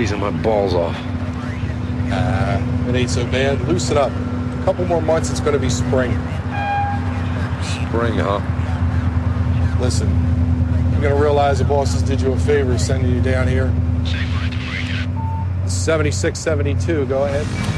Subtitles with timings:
[0.00, 0.96] freezing my balls off.
[2.10, 3.60] Uh, it ain't so bad.
[3.68, 4.10] Loosen up.
[4.10, 6.12] A couple more months, it's going to be spring.
[7.62, 8.40] Spring, huh?
[9.78, 10.08] Listen,
[10.90, 13.70] you're going to realize the bosses did you a favor sending you down here.
[15.68, 17.69] 76 72, go ahead.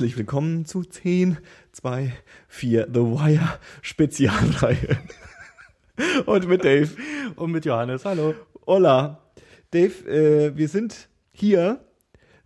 [0.00, 1.36] Herzlich willkommen zu 10,
[1.72, 2.14] 2,
[2.48, 4.96] 4 The Wire Spezialreihe.
[6.24, 6.88] Und mit Dave.
[7.36, 8.32] Und mit Johannes, hallo.
[8.66, 9.20] Hola.
[9.72, 11.84] Dave, äh, wir sind hier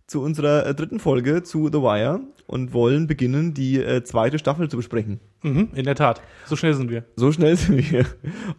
[0.05, 4.69] zu unserer äh, dritten Folge zu The Wire und wollen beginnen, die äh, zweite Staffel
[4.69, 5.21] zu besprechen.
[5.41, 6.21] Mhm, in der Tat.
[6.47, 7.05] So schnell sind wir.
[7.15, 8.05] So schnell sind wir.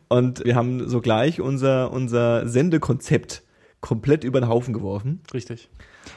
[0.09, 3.43] Und wir haben sogleich unser, unser Sendekonzept
[3.83, 5.21] komplett über den Haufen geworfen.
[5.35, 5.69] Richtig.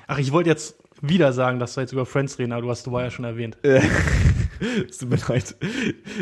[0.07, 2.87] Ach, ich wollte jetzt wieder sagen, dass wir jetzt über Friends reden, aber du hast
[2.87, 3.57] du war ja schon erwähnt.
[3.63, 3.81] Äh,
[4.89, 5.55] Es tut mir leid.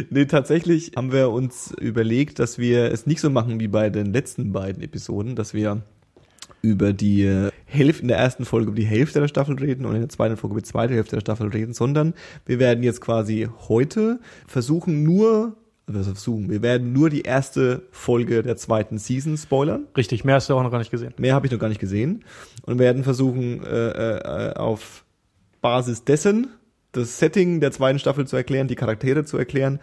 [0.09, 4.14] Nee, tatsächlich haben wir uns überlegt, dass wir es nicht so machen wie bei den
[4.14, 5.81] letzten beiden Episoden, dass wir
[6.61, 10.02] über die Hälfte in der ersten Folge über die Hälfte der Staffel reden und in
[10.02, 12.14] der zweiten Folge über die zweite Hälfte der Staffel reden, sondern
[12.45, 15.56] wir werden jetzt quasi heute versuchen nur
[15.89, 19.88] versuchen, wir werden nur die erste Folge der zweiten Season spoilern.
[19.95, 21.13] Richtig, mehr hast du auch noch gar nicht gesehen.
[21.17, 22.25] Mehr habe ich noch gar nicht gesehen.
[22.63, 25.06] Und werden versuchen, äh, äh, auf
[25.62, 26.47] Basis dessen
[26.91, 29.79] das Setting der zweiten Staffel zu erklären, die Charaktere zu erklären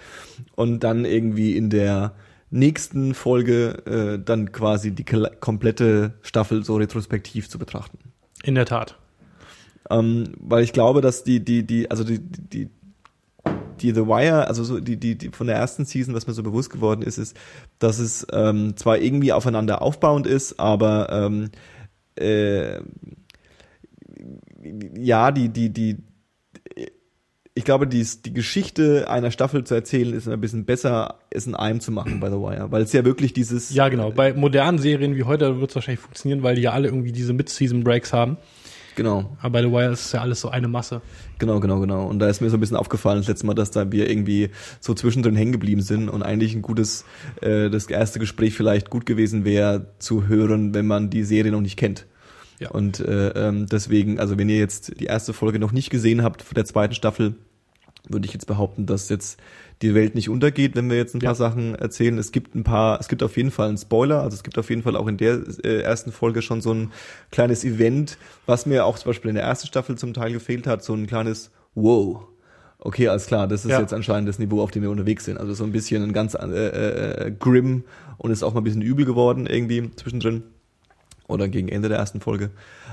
[0.57, 2.15] und dann irgendwie in der
[2.51, 7.99] nächsten Folge äh, dann quasi die komplette Staffel so retrospektiv zu betrachten.
[8.43, 8.99] In der Tat.
[9.91, 12.71] Ähm, weil ich glaube, dass die, die, die, also die, die,
[13.81, 16.43] die The Wire, also so die, die, die von der ersten Season, was mir so
[16.43, 17.37] bewusst geworden ist, ist,
[17.79, 21.51] dass es ähm, zwar irgendwie aufeinander aufbauend ist, aber ähm,
[22.17, 22.81] äh,
[24.97, 25.97] ja, die, die, die,
[27.57, 31.55] ich glaube, die, die Geschichte einer Staffel zu erzählen, ist ein bisschen besser, es in
[31.55, 34.11] einem zu machen bei The Wire, weil es ja wirklich dieses Ja, genau.
[34.11, 37.33] Bei modernen Serien wie heute wird es wahrscheinlich funktionieren, weil die ja alle irgendwie diese
[37.33, 38.39] Mid-Season-Breaks haben.
[38.95, 41.03] Genau, Aber bei The Wire ist es ja alles so eine Masse.
[41.39, 42.07] Genau, genau, genau.
[42.07, 44.51] Und da ist mir so ein bisschen aufgefallen das letzte Mal, dass da wir irgendwie
[44.81, 47.05] so zwischendrin hängen geblieben sind und eigentlich ein gutes,
[47.41, 51.61] äh, das erste Gespräch vielleicht gut gewesen wäre zu hören, wenn man die Serie noch
[51.61, 52.07] nicht kennt.
[52.61, 52.71] Ja.
[52.71, 56.43] Und äh, ähm, deswegen, also wenn ihr jetzt die erste Folge noch nicht gesehen habt
[56.43, 57.35] von der zweiten Staffel,
[58.09, 59.41] würde ich jetzt behaupten, dass jetzt
[59.83, 61.35] die Welt nicht untergeht, wenn wir jetzt ein paar Ja.
[61.35, 62.17] Sachen erzählen.
[62.19, 64.71] Es gibt ein paar, es gibt auf jeden Fall einen Spoiler, also es gibt auf
[64.71, 66.93] jeden Fall auch in der äh, ersten Folge schon so ein
[67.31, 70.83] kleines Event, was mir auch zum Beispiel in der ersten Staffel zum Teil gefehlt hat,
[70.85, 72.29] so ein kleines Wow.
[72.79, 73.81] Okay, alles klar, das ist Ja.
[73.81, 75.39] jetzt anscheinend das Niveau, auf dem wir unterwegs sind.
[75.39, 76.47] Also so ein bisschen ein ganz äh,
[77.27, 77.85] äh, grim
[78.19, 80.43] und ist auch mal ein bisschen übel geworden irgendwie zwischendrin
[81.27, 82.51] oder gegen Ende der ersten Folge.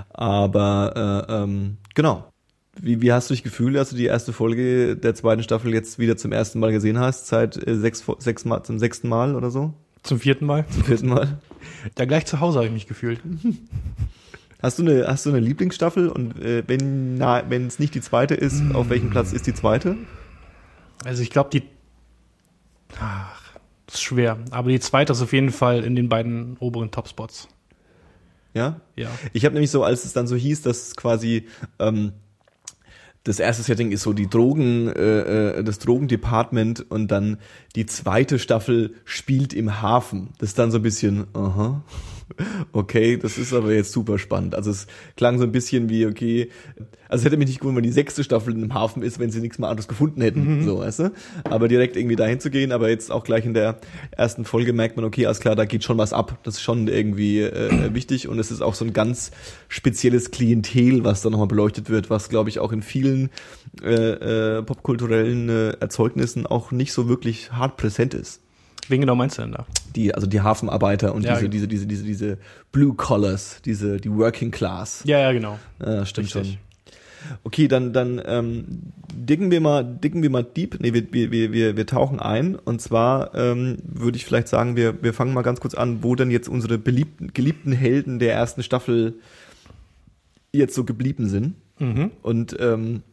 [0.10, 2.31] Aber äh, ähm, genau.
[2.80, 6.00] Wie, wie hast du dich gefühlt, als du die erste Folge der zweiten Staffel jetzt
[6.00, 9.52] wieder zum ersten Mal gesehen hast, seit äh, sechs, sechs Mal, zum sechsten Mal oder
[9.52, 9.74] so?
[10.04, 10.66] Zum vierten Mal.
[10.70, 11.40] Zum vierten Mal?
[11.96, 13.20] Da gleich zu Hause habe ich mich gefühlt.
[14.62, 18.36] Hast du eine, hast du eine Lieblingsstaffel und äh, wenn wenn es nicht die zweite
[18.36, 19.98] ist, auf welchem Platz ist die zweite?
[21.04, 21.64] Also ich glaube, die.
[23.00, 23.42] Ach,
[23.88, 24.38] das ist schwer.
[24.52, 27.48] Aber die zweite ist auf jeden Fall in den beiden oberen Topspots.
[28.54, 28.82] Ja?
[28.96, 29.10] Ja.
[29.34, 31.48] Ich habe nämlich so, als es dann so hieß, dass es quasi
[31.80, 32.12] ähm,
[33.24, 37.38] das erste Setting ist so die Drogen, äh, äh, das Drogendepartment und dann
[37.76, 40.30] die zweite Staffel spielt im Hafen.
[40.40, 41.84] Das ist dann so ein bisschen, aha,
[42.72, 44.56] okay, das ist aber jetzt super spannend.
[44.56, 44.88] Also es
[45.18, 46.50] klang so ein bisschen wie, okay,
[47.10, 49.42] also es hätte mich nicht gewundert, wenn die sechste Staffel im Hafen ist, wenn sie
[49.42, 51.12] nichts mehr anderes gefunden hätten, so, weißt du?
[51.44, 53.80] Aber direkt irgendwie dahin zu gehen, aber jetzt auch gleich in der
[54.12, 56.40] ersten Folge merkt man, okay, alles klar, da geht schon was ab.
[56.44, 59.32] Das ist schon irgendwie äh, wichtig und es ist auch so ein ganz
[59.68, 63.30] spezielles Klientel, was da nochmal beleuchtet wird, was, glaube ich, auch in vielen
[63.84, 68.42] äh, äh, popkulturellen äh, Erzeugnissen auch nicht so wirklich hart präsent ist
[68.92, 69.66] Wen genau meinst du denn da?
[69.96, 71.52] die, also die Hafenarbeiter und Ja, diese, genau.
[71.52, 72.38] diese, diese, diese, diese
[72.72, 75.04] Blue Collars, diese, die Working Class.
[75.06, 75.60] Ja, ja, genau.
[75.80, 76.54] Ja, stimmt Richtig.
[76.54, 76.58] schon.
[77.44, 78.66] Okay, dann, dann ähm,
[79.14, 80.80] dicken wir mal, dicken wir mal deep.
[80.80, 82.56] Nee, wir, wir, wir, wir, tauchen ein.
[82.56, 86.16] Und zwar ähm, würde ich vielleicht sagen, wir, wir fangen mal ganz kurz an, wo
[86.16, 89.16] denn jetzt unsere beliebten, geliebten Helden der ersten Staffel
[90.52, 91.54] jetzt so geblieben sind.
[91.78, 92.10] Mhm.
[92.24, 93.04] Und ähm,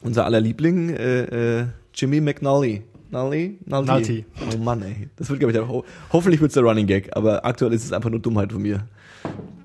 [0.00, 2.82] unser aller Liebling, äh, äh, Jimmy McNulty.
[3.10, 3.58] Nully?
[3.64, 3.90] Nulty.
[3.90, 4.24] Nulty.
[4.52, 5.08] Oh Mann, ey.
[5.16, 7.92] Das wird, glaube ich, der, ho hoffentlich wird's der Running Gag, aber aktuell ist es
[7.92, 8.86] einfach nur Dummheit von mir.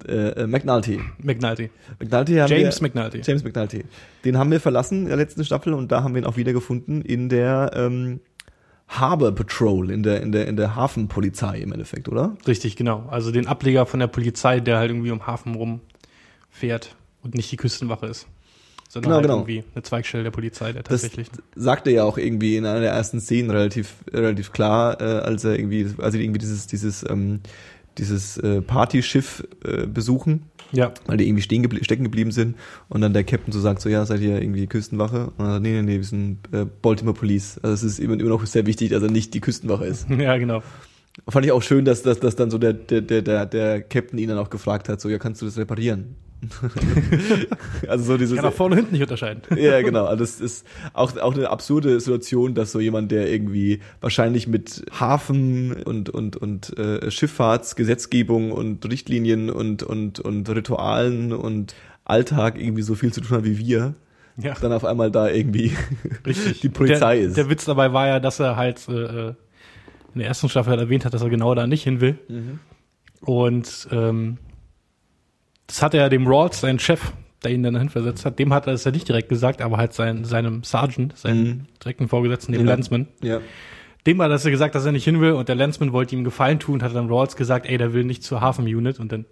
[0.07, 0.99] Äh, äh, McNulty.
[1.21, 1.69] McNulty.
[1.99, 3.21] McNulty haben James wir, McNulty.
[3.23, 3.83] James McNulty.
[4.25, 6.53] Den haben wir verlassen in der letzten Staffel und da haben wir ihn auch wieder
[6.53, 8.19] gefunden in der ähm,
[8.87, 12.35] Harbor Patrol, in der, in der, in der Hafenpolizei im Endeffekt, oder?
[12.47, 13.05] Richtig, genau.
[13.09, 17.57] Also den Ableger von der Polizei, der halt irgendwie um Hafen rumfährt und nicht die
[17.57, 18.27] Küstenwache ist.
[18.91, 19.35] Sondern Genau, halt genau.
[19.37, 21.29] irgendwie eine Zweigstelle der Polizei, der Das tatsächlich.
[21.55, 25.45] sagt er ja auch irgendwie in einer der ersten Szenen relativ, relativ klar, äh, als
[25.45, 27.39] er irgendwie, als sie irgendwie dieses, dieses, ähm,
[27.97, 30.43] dieses äh, Partyschiff äh, besuchen,
[30.73, 32.57] ja, weil die irgendwie stehen geblie stecken geblieben sind
[32.89, 35.31] und dann der Captain so sagt, so ja, seid ihr irgendwie Küstenwache?
[35.37, 37.59] Und er sagt, nee, nee, nee, wir sind äh, Baltimore Police.
[37.63, 40.09] Also es ist immer, immer noch sehr wichtig, dass er nicht die Küstenwache ist.
[40.17, 40.63] ja, genau.
[41.29, 44.19] Fand ich auch schön, dass, dass, dass dann so der, der, der, der, der Captain
[44.19, 46.15] ihn dann auch gefragt hat, so ja, kannst du das reparieren?
[47.87, 49.41] also so dieses Kann auch vorne und hinten nicht unterscheiden.
[49.57, 50.05] ja, genau.
[50.05, 54.83] Also das ist auch, auch eine absurde Situation, dass so jemand, der irgendwie wahrscheinlich mit
[54.99, 62.81] Hafen und, und, und äh, Schifffahrtsgesetzgebung und Richtlinien und, und, und Ritualen und Alltag irgendwie
[62.81, 63.93] so viel zu tun hat wie wir,
[64.37, 65.75] Ja, dann auf einmal da irgendwie
[66.25, 66.61] richtig.
[66.61, 67.37] die Polizei der, ist.
[67.37, 69.33] Der Witz dabei war ja, dass er halt äh, äh,
[70.13, 72.17] in der ersten Staffel halt erwähnt hat, dass er genau da nicht hin will.
[72.27, 72.59] Mhm.
[73.21, 74.39] Und ähm,
[75.71, 77.13] das hat er dem Rawls, sein Chef,
[77.43, 79.77] der ihn dann dahin versetzt hat, dem hat er es ja nicht direkt gesagt, aber
[79.77, 81.61] halt sein, seinem Sergeant, seinem Mhm.
[81.83, 82.67] direkten Vorgesetzten, dem Ja.
[82.73, 83.39] Landsman, ja.
[84.05, 86.59] dem hat er gesagt, dass er nicht hin will und der Landsman wollte ihm Gefallen
[86.59, 89.25] tun und hat dann Rawls gesagt, ey, der will nicht zur Hafenunit und dann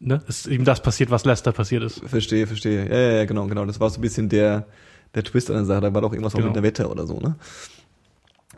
[0.00, 2.00] ne, ist ihm das passiert, was Lester passiert ist.
[2.04, 2.88] Verstehe, verstehe.
[2.88, 3.64] Ja, ja, ja, genau, genau.
[3.64, 4.66] Das war so ein bisschen der,
[5.14, 5.80] der Twist an der Sache.
[5.80, 6.48] Da war doch irgendwas auch Genau.
[6.48, 7.36] mit der Wette oder so, ne?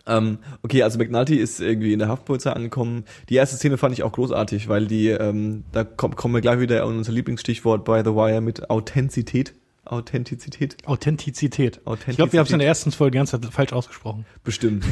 [0.06, 3.04] Ähm, okay, also McNulty ist irgendwie in der Haftpolizei angekommen.
[3.28, 6.60] Die erste Szene fand ich auch großartig, weil die, ähm, da komm, kommen wir gleich
[6.60, 9.54] wieder an unser Lieblingsstichwort bei The Wire mit Authentizität.
[9.84, 10.76] Authentizität?
[10.86, 11.80] Authentizität.
[11.84, 12.10] Authentizität.
[12.12, 14.24] Ich glaube, wir haben es in der ersten Folge die ganze Zeit falsch ausgesprochen.
[14.44, 14.84] Bestimmt.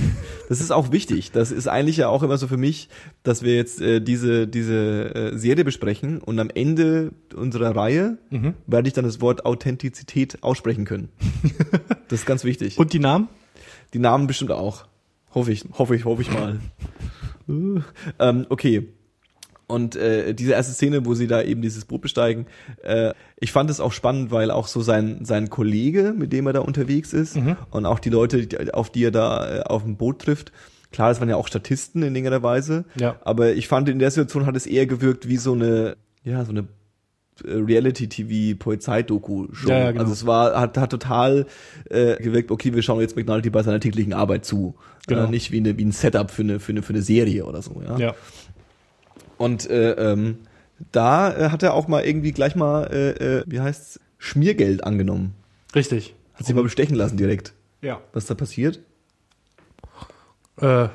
[0.49, 1.31] Das ist auch wichtig.
[1.31, 2.89] Das ist eigentlich ja auch immer so für mich,
[3.23, 8.55] dass wir jetzt äh, diese, diese äh, Serie besprechen und am Ende unserer Reihe Mhm.
[8.67, 11.11] werde ich dann das Wort Authentizität aussprechen können.
[12.09, 12.79] Das ist ganz wichtig.
[12.79, 13.29] Und die Namen?
[13.93, 14.87] Die Namen bestimmt auch.
[15.35, 16.61] Hoffe ich, hoffe ich, hoffe ich mal.
[17.49, 17.81] Äh,
[18.19, 18.89] ähm, okay.
[19.67, 22.47] Und äh, diese erste Szene, wo sie da eben dieses Boot besteigen,
[22.83, 26.55] äh, ich fand es auch spannend, weil auch so sein sein Kollege, mit dem er
[26.55, 27.57] da unterwegs ist, Mhm.
[27.71, 30.53] und auch die Leute, die, auf die er da äh, auf dem Boot trifft,
[30.91, 33.17] klar, das waren ja auch Statisten in irgendeiner Weise, Ja.
[33.25, 36.51] aber ich fand in der Situation hat es eher gewirkt wie so eine, ja, so
[36.53, 36.67] eine
[37.45, 39.69] Reality-TV-Polizeidoku-Show.
[39.69, 40.03] Ja, ja, genau.
[40.03, 41.47] Also es war, hat, hat total
[41.91, 44.75] äh, gewirkt, okay, wir schauen jetzt McNulty bei seiner täglichen Arbeit zu.
[45.07, 45.25] Genau.
[45.25, 47.63] Äh, nicht wie, eine, wie ein Setup für eine, für, eine, für eine Serie oder
[47.63, 47.81] so.
[47.87, 47.99] Ja.
[47.99, 48.15] Ja.
[49.37, 50.39] Und äh, ähm,
[50.93, 55.35] da äh, hat er auch mal irgendwie gleich mal, äh, äh, wie heißt's, Schmiergeld angenommen.
[55.75, 56.15] Richtig.
[56.35, 57.53] Hat sich mal bestechen lassen direkt.
[57.83, 58.01] Ja.
[58.13, 58.81] Was da passiert?
[60.61, 60.89] Äh,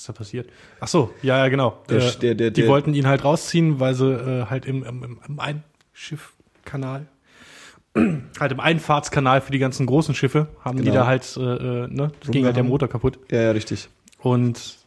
[0.00, 0.48] was ist da passiert?
[0.80, 1.76] Ach so, ja, ja, genau.
[1.90, 5.18] Der- äh, der- der- die wollten ihn halt rausziehen, weil sie äh, halt im, im,
[5.28, 7.06] im, Einschiffkanal,
[8.40, 10.94] halt im Einfahrtskanal für die ganzen großen Schiffe, haben die Genau.
[11.00, 12.64] da halt, äh, äh, ne, das ging halt der.
[12.64, 13.18] Motor kaputt.
[13.30, 13.88] Ja, ja, richtig.
[14.20, 14.78] Und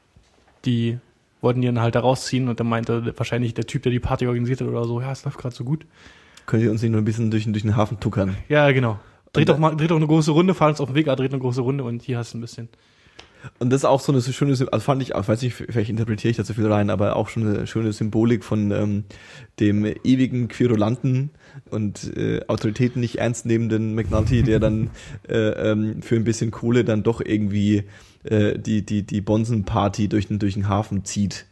[0.66, 0.98] die
[1.42, 4.26] wollten ihn dann halt da rausziehen und dann meinte wahrscheinlich der Typ, der die Party
[4.26, 5.86] organisiert hat oder so, ja, es läuft gerade so gut.
[6.48, 8.36] Könnt ihr uns nicht nur ein bisschen durch, den- durch den Hafen tuckern?
[8.50, 9.00] Ja, genau.
[9.32, 11.32] Dreht doch mal, dreht doch eine große Runde, fahren uns auf den Weg, ah, dreht
[11.34, 12.70] eine große Runde und hier hast du ein bisschen.
[13.60, 15.90] Und das ist auch so eine so schöne, also fand ich, ich weiß nicht, vielleicht
[15.90, 19.04] interpretiere ich da zu viel rein, aber auch schon eine schöne Symbolik von ähm,
[19.60, 21.32] dem ewigen Querulanten
[21.70, 24.90] und äh, Autoritäten nicht ernst nehmenden McNulty, der dann
[25.30, 25.36] äh,
[25.72, 27.84] ähm, für ein bisschen Kohle dann doch irgendwie
[28.24, 31.46] äh, die die die Bonsen-Party durch den durch den Hafen zieht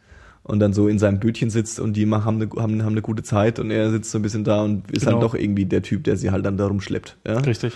[0.44, 3.02] und dann so in seinem Bötchen sitzt und die machen, haben, eine, haben, haben eine
[3.02, 5.12] gute Zeit und er sitzt so ein bisschen da und ist Genau.
[5.12, 7.16] dann doch irgendwie der Typ, der sie halt dann da rumschleppt.
[7.26, 7.38] Ja?
[7.38, 7.74] Richtig.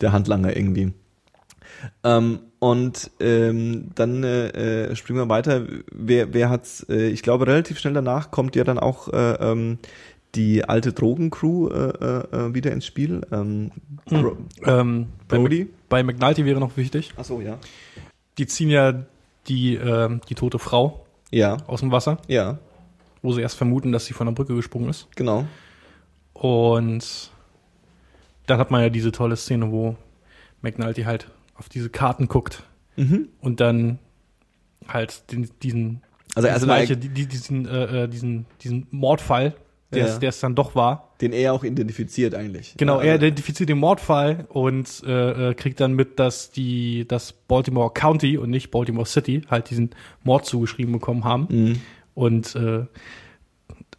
[0.00, 0.92] der Handlanger irgendwie.
[2.04, 5.66] Ähm, und ähm, dann äh, äh, springen wir weiter.
[5.92, 6.86] Wer, wer hat's?
[6.88, 9.78] Äh, ich glaube, relativ schnell danach kommt ja dann auch äh, ähm,
[10.34, 13.22] die alte Drogencrew äh, äh, wieder ins Spiel.
[13.32, 13.70] Ähm,
[14.06, 15.68] Bro Ähm, bei, Brody.
[15.88, 17.12] bei McNulty wäre noch wichtig.
[17.16, 17.58] Ach so, ja.
[18.38, 19.04] Die ziehen ja
[19.48, 22.58] die, ähm, die tote Frau Ja, aus dem Wasser, ja,
[23.22, 25.08] wo sie erst vermuten, dass sie von der Brücke gesprungen ist.
[25.16, 25.44] genau.
[26.32, 27.30] Und
[28.46, 29.96] dann hat man ja diese tolle Szene, wo
[30.62, 31.28] McNulty halt
[31.62, 32.64] auf diese Karten guckt
[32.96, 33.28] Mhm.
[33.40, 34.00] und dann
[34.88, 36.02] halt den, diesen
[36.34, 39.54] Also erstmal, Leiche, die, die, diesen, äh, äh, diesen, diesen Mordfall,
[39.92, 40.06] der Ja.
[40.08, 41.14] es der es dann doch war.
[41.20, 42.74] den er auch identifiziert eigentlich.
[42.78, 47.32] Genau, er also- identifiziert den Mordfall und äh, äh, kriegt dann mit, dass die das
[47.32, 49.90] Baltimore County und nicht Baltimore City halt diesen
[50.24, 51.46] Mord zugeschrieben bekommen haben.
[51.48, 51.80] Mhm.
[52.14, 52.86] Und äh,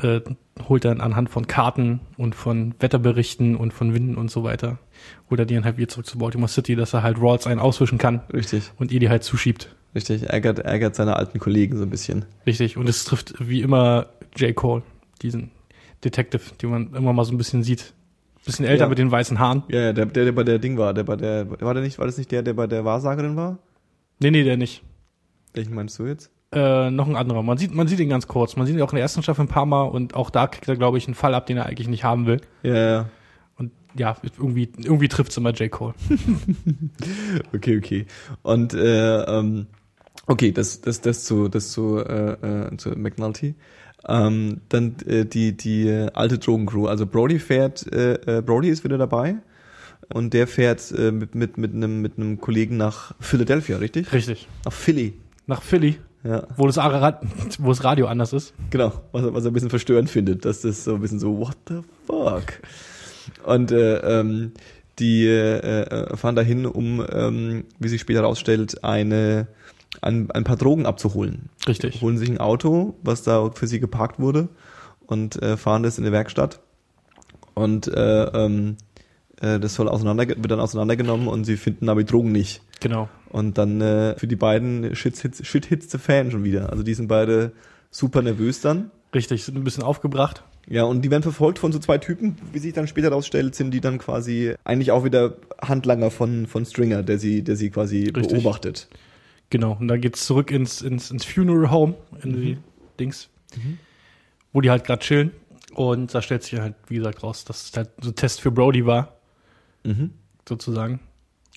[0.06, 0.22] äh,
[0.70, 4.78] holt dann anhand von Karten und von Wetterberichten und von Winden und so weiter,
[5.30, 7.60] holt er die dann halt wieder zurück zu Baltimore City, dass er halt Rawls einen
[7.60, 9.76] auswischen kann Richtig, und ihr die halt zuschiebt.
[9.96, 10.24] richtig.
[10.30, 12.26] Ärgert, ärgert seine alten Kollegen so ein bisschen.
[12.46, 12.78] Richtig.
[12.78, 14.56] Und es trifft wie immer J.
[14.56, 14.84] Cole,
[15.22, 15.50] diesen
[16.04, 17.94] Detective, den man immer mal so ein bisschen sieht.
[18.46, 18.90] Bisschen älter Ja.
[18.90, 19.64] mit den weißen Haaren.
[19.70, 21.98] Ja, ja, der, der, der bei der Ding war, der bei der, war der nicht,
[21.98, 23.58] war das nicht der, der bei der Wahrsagerin war?
[24.20, 24.84] Nee, nee, der nicht.
[25.54, 26.30] Welchen meinst du jetzt?
[26.54, 27.44] Äh, noch ein anderer.
[27.44, 28.56] Man sieht, man sieht ihn ganz kurz.
[28.56, 30.68] Man sieht ihn auch in der ersten Staffel ein paar Mal und auch da kriegt
[30.68, 32.42] er, glaube ich, einen Fall ab, den er eigentlich nicht haben will.
[32.64, 33.10] Ja, ja.
[33.58, 35.72] Und ja, irgendwie, irgendwie trifft's immer J.
[35.72, 35.94] Cole.
[37.56, 38.06] Okay, okay.
[38.42, 39.68] Und äh, ähm,
[40.28, 43.56] okay, das, das, das zu, das zu, äh, äh, zu McNulty.
[44.08, 46.88] Ähm, dann äh, die, die äh, alte Drogencrew.
[46.88, 49.36] Also Brody fährt, äh, äh, Brody ist wieder dabei
[50.14, 54.12] und der fährt äh, mit, mit, mit, einem, mit einem Kollegen nach Philadelphia, richtig?
[54.12, 54.48] Richtig.
[54.66, 55.14] Nach Philly.
[55.48, 58.54] Nach Philly, Ja, wo das, wo das Radio anders ist.
[58.70, 58.94] genau.
[59.12, 61.58] Was, er- was er ein bisschen verstörend findet, dass das so ein bisschen so, what
[61.68, 62.62] the fuck?
[63.46, 64.52] Und äh, ähm,
[65.00, 69.48] die äh, äh, fahren dahin, um, ähm, wie sich später herausstellt, eine,
[70.02, 71.50] ein, ein paar Drogen abzuholen.
[71.68, 72.02] Richtig.
[72.02, 74.50] Holen sich ein Auto, was da für sie geparkt wurde,
[75.08, 76.60] und äh, fahren das in eine Werkstatt.
[77.54, 78.78] Und äh, ähm,
[79.42, 82.62] äh, das soll auseinander, wird dann auseinandergenommen und sie finden aber die Drogen nicht.
[82.80, 83.10] Genau.
[83.34, 86.70] Und dann äh, für die beiden Shit hits, Shit hits the Fan schon wieder.
[86.70, 87.52] Also die sind beide
[87.92, 88.92] super nervös dann.
[89.14, 90.44] Richtig, sind ein bisschen aufgebracht.
[90.68, 93.72] Ja, und die werden verfolgt von so zwei Typen, wie sich dann später herausstellt, sind
[93.72, 98.06] die dann quasi eigentlich auch wieder Handlanger von, von Stringer, der sie, der sie quasi
[98.16, 98.28] Richtig.
[98.44, 98.88] beobachtet.
[99.50, 99.78] Genau.
[99.80, 102.58] Und dann geht's zurück ins, ins, ins Funeral Home, in die
[103.00, 103.30] Dings,
[104.54, 105.32] wo die halt gerade chillen.
[105.74, 108.52] Und da stellt sich halt, wie gesagt, raus, dass es halt so ein Test für
[108.52, 109.18] Brody war,
[109.84, 110.12] Mhm.
[110.48, 111.00] sozusagen.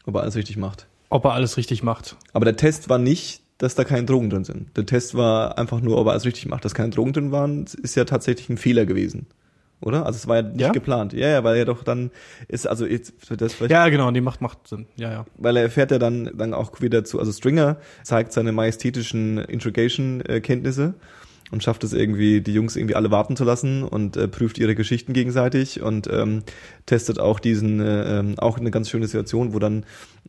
[0.06, 0.86] Ob er alles richtig macht.
[1.08, 2.16] Ob er alles richtig macht.
[2.32, 4.76] Aber der Test war nicht, dass da keine Drogen drin sind.
[4.76, 6.64] Der Test war einfach nur, ob er alles richtig macht.
[6.64, 9.26] Dass keine Drogen drin waren, ist ja tatsächlich ein Fehler gewesen.
[9.80, 10.06] Oder?
[10.06, 10.72] Also es war ja nicht Ja?
[10.72, 11.12] geplant.
[11.12, 12.10] Ja, ja, weil er doch dann
[12.48, 14.86] ist, also jetzt, das vielleicht Ja, genau, die macht, macht Sinn.
[14.96, 15.26] Ja, ja.
[15.36, 20.94] weil er fährt ja dann, dann auch wieder zu, also Stringer zeigt seine majestätischen Interrogation-Kenntnisse
[21.52, 24.74] und schafft es irgendwie, die Jungs irgendwie alle warten zu lassen und äh, prüft ihre
[24.74, 26.42] Geschichten gegenseitig und ähm,
[26.86, 29.84] testet auch diesen, äh, ähm, auch eine ganz schöne Situation, wo dann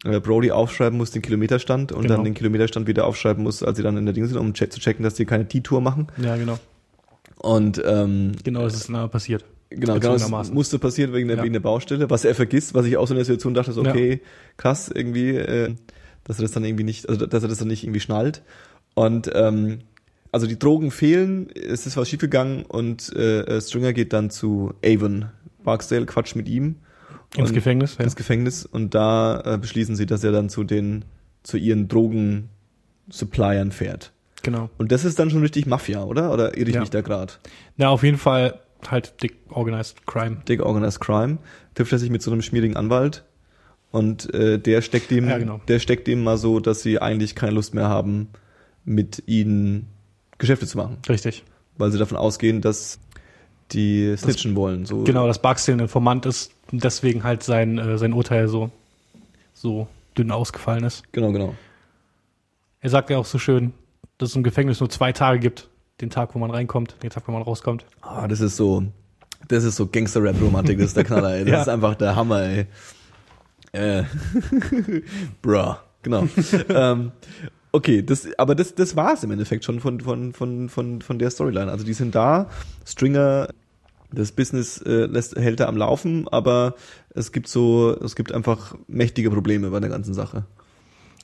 [0.05, 2.15] äh, Brody aufschreiben muss den Kilometerstand und Genau.
[2.15, 4.71] dann den Kilometerstand wieder aufschreiben muss, als sie dann in der Ding sind, um check
[4.71, 6.07] zu checken, dass die keine T-Tour machen.
[6.21, 6.59] Ja, genau.
[7.37, 9.43] Und ähm, Genau, das ist nah passiert.
[9.69, 11.43] Genau, genau, das musste passieren wegen der, Ja.
[11.43, 13.81] wegen der Baustelle, was er vergisst, was ich auch so in der Situation dachte, so,
[13.81, 14.21] okay,
[14.55, 15.73] krass, irgendwie, äh,
[16.23, 18.43] dass er das dann irgendwie nicht, also dass er das dann nicht irgendwie schnallt.
[18.93, 19.79] Und ähm,
[20.31, 24.73] also die Drogen fehlen, es ist was schiefgegangen und äh, äh, Stringer geht dann zu
[24.83, 25.25] Avon.
[25.63, 26.75] Barksdale quatscht mit ihm
[27.35, 28.05] Ins Gefängnis, ja.
[28.05, 31.03] ins Gefängnis und da äh, beschließen sie, dass er dann zu den,
[31.43, 34.13] zu ihren Drogen-Suppliern fährt.
[34.43, 34.69] Genau.
[34.77, 36.31] Und das ist dann schon richtig Mafia, oder?
[36.31, 36.81] Oder irre ich Ja.
[36.81, 37.33] mich da gerade?
[37.75, 40.37] Ja, auf jeden Fall halt dick organized crime.
[40.47, 41.39] Dick Organized Crime,
[41.73, 43.25] trifft er sich mit so einem schmierigen Anwalt
[43.91, 45.59] und äh, der steckt ihm, Ja, genau.
[45.67, 48.29] der steckt ihm mal so, dass sie eigentlich keine Lust mehr haben,
[48.85, 49.87] mit ihnen
[50.37, 51.43] Geschäfte zu machen, Richtig.
[51.77, 52.99] weil sie davon ausgehen, dass
[53.71, 54.85] die snitchen wollen.
[54.85, 55.03] So.
[55.03, 58.69] Genau, dass Barksdale ein Informant ist und deswegen halt sein, äh, sein Urteil so,
[59.53, 61.03] so dünn ausgefallen ist.
[61.11, 61.55] Genau, genau.
[62.79, 63.73] Er sagt ja auch so schön,
[64.17, 65.69] dass es im Gefängnis nur zwei Tage gibt.
[65.99, 67.83] Den Tag, wo man reinkommt, den Tag, wo man rauskommt.
[68.01, 68.83] Ah, das ist so,
[69.47, 71.43] das ist so Gangster-Rap-Romantik, das ist der Knaller, ey.
[71.43, 71.61] Das Ja.
[71.61, 72.67] ist einfach der Hammer, ey.
[73.73, 74.03] Äh,
[75.41, 76.27] bruh, genau.
[76.69, 77.11] ähm,
[77.71, 81.29] okay, das, aber das, das war's im Endeffekt schon von, von, von, von, von der
[81.29, 81.71] Storyline.
[81.71, 82.49] Also die sind da,
[82.85, 83.49] Stringer,
[84.11, 86.75] das Business äh, lässt, hält er am Laufen, aber
[87.09, 90.45] es gibt so, es gibt einfach mächtige Probleme bei der ganzen Sache.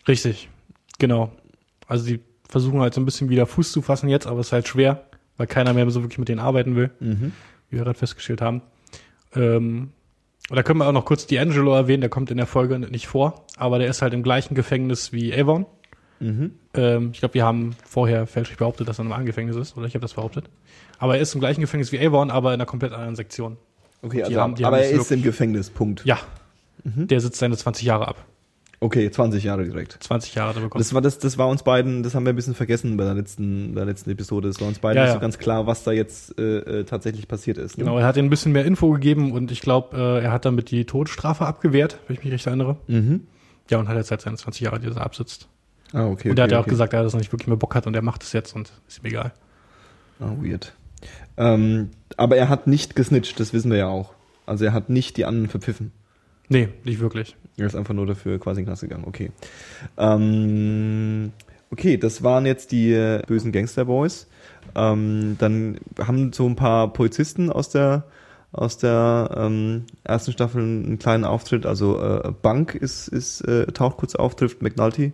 [0.07, 0.49] Richtig.
[0.99, 1.31] Genau.
[1.87, 2.19] Also die
[2.49, 5.05] versuchen halt so ein bisschen wieder Fuß zu fassen jetzt, aber es ist halt schwer,
[5.37, 6.91] weil keiner mehr so wirklich mit denen arbeiten will,
[7.69, 8.61] wie wir gerade festgestellt haben.
[9.35, 9.91] Ähm,
[10.49, 13.07] und da können wir auch noch kurz D'Angelo erwähnen, der kommt in der Folge nicht
[13.07, 15.65] vor, aber der ist halt im gleichen Gefängnis wie Avon.
[16.75, 19.85] Ähm, ich glaube, wir haben vorher fälschlich behauptet, dass er im anderen Gefängnis ist, oder
[19.87, 20.45] ich habe das behauptet.
[20.99, 23.57] Aber er ist im gleichen Gefängnis wie Avon, aber in einer komplett anderen Sektion.
[24.01, 26.03] Okay, Die also, haben- aber er ist im Gefängnis, Punkt.
[26.05, 26.19] Ja,
[26.83, 28.25] der sitzt seine 20 Jahre ab.
[28.81, 29.97] Okay, 20 Jahre direkt.
[30.03, 30.81] 20 Jahre bekommen.
[30.81, 33.13] Das war das, das war uns beiden, das haben wir ein bisschen vergessen bei der
[33.13, 34.49] letzten, der letzten Episode.
[34.49, 35.13] Es war uns beiden Ja, nicht ja.
[35.15, 37.77] so ganz klar, was da jetzt äh, äh, tatsächlich passiert ist.
[37.77, 37.85] Ne?
[37.85, 40.43] Genau, er hat ihnen ein bisschen mehr Info gegeben und ich glaube, äh, er hat
[40.43, 42.75] damit die Todesstrafe abgewehrt, wenn ich mich recht erinnere.
[42.87, 43.21] Mhm.
[43.69, 45.47] Ja, und hat jetzt seit seinen 20 Jahren, die er absitzt.
[45.93, 46.29] Ah, okay.
[46.29, 46.71] und er hat okay, ja auch okay.
[46.71, 48.71] gesagt, er hat das nicht wirklich mehr Bock hat und er macht es jetzt und
[48.87, 49.31] ist ihm egal.
[50.19, 50.73] Ah, weird.
[51.37, 54.13] Ähm, aber er hat nicht gesnitcht, das wissen wir ja auch.
[54.45, 55.91] Also er hat nicht die anderen verpfiffen.
[56.49, 57.35] Nee, nicht wirklich.
[57.57, 59.05] Er ist einfach nur dafür quasi in Knast gegangen.
[59.05, 59.31] Okay.
[59.97, 61.31] Ähm,
[61.71, 64.27] okay, das waren jetzt die bösen Gangsterboys.
[64.75, 68.05] Ähm, dann haben so ein paar Polizisten aus der
[68.51, 71.65] aus der ähm, ersten Staffel einen kleinen Auftritt.
[71.65, 75.13] Also äh, Bank ist, ist äh, taucht kurz auf, trifft McNulty.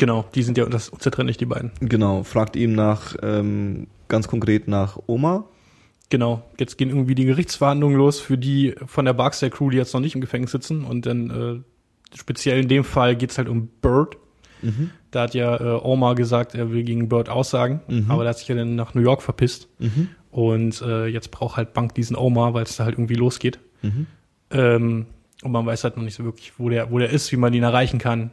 [0.00, 1.72] Genau, die sind ja das unzertrennlich, die beiden.
[1.80, 5.44] Genau, fragt ihm nach ähm, ganz konkret nach Oma.
[6.08, 9.92] Genau, jetzt gehen irgendwie die Gerichtsverhandlungen los für die von der Barksdale Crew, die jetzt
[9.92, 10.84] noch nicht im Gefängnis sitzen.
[10.84, 14.16] Und dann äh, speziell in dem Fall geht's halt um Bird.
[14.62, 14.90] Mhm.
[15.10, 18.10] Da hat ja äh, Omar gesagt, er will gegen Bird aussagen, Mhm.
[18.10, 19.68] aber der hat sich ja dann nach New York verpisst.
[20.30, 23.58] Und äh, jetzt braucht halt Bank diesen Omar, weil es da halt irgendwie losgeht.
[23.82, 24.06] Mhm.
[24.50, 25.06] Ähm,
[25.42, 27.52] und man weiß halt noch nicht so wirklich, wo der, wo der ist, wie man
[27.52, 28.30] ihn erreichen kann.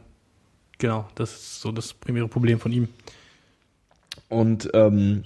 [0.78, 2.88] Genau, das ist so das primäre Problem von ihm.
[4.28, 5.24] Und ähm,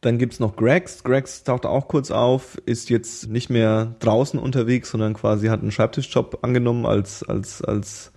[0.00, 1.04] dann gibt's noch Gregs.
[1.04, 5.72] Gregs taucht auch kurz auf, ist jetzt nicht mehr draußen unterwegs, sondern quasi hat einen
[5.72, 8.12] Schreibtischjob angenommen als, als, als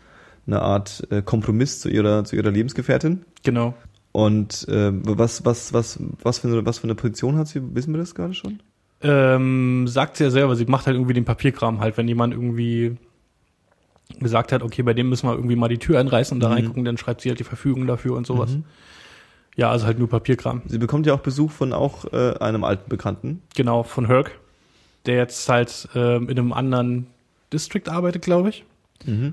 [0.48, 3.25] eine Art äh, Kompromiss zu ihrer, zu ihrer Lebensgefährtin.
[3.44, 3.74] Genau.
[4.12, 7.62] Und äh, was, was, was, was, für eine, was für eine Position hat sie?
[7.75, 8.62] Wissen wir das gerade schon?
[9.01, 12.96] Ähm, sagt sie ja selber, sie macht halt irgendwie den Papierkram halt, wenn jemand irgendwie
[14.20, 16.53] gesagt hat, okay, bei dem müssen wir irgendwie mal die Tür einreißen und da Mhm.
[16.53, 18.58] reingucken, dann schreibt sie halt die Verfügung dafür und sowas.
[19.55, 20.62] Ja, also halt nur Papierkram.
[20.67, 23.41] Sie bekommt ja auch Besuch von auch äh, einem alten Bekannten.
[23.55, 24.32] Genau, von Herc,
[25.05, 27.08] der jetzt halt ähm, in einem anderen
[27.51, 28.65] District arbeitet, glaube ich.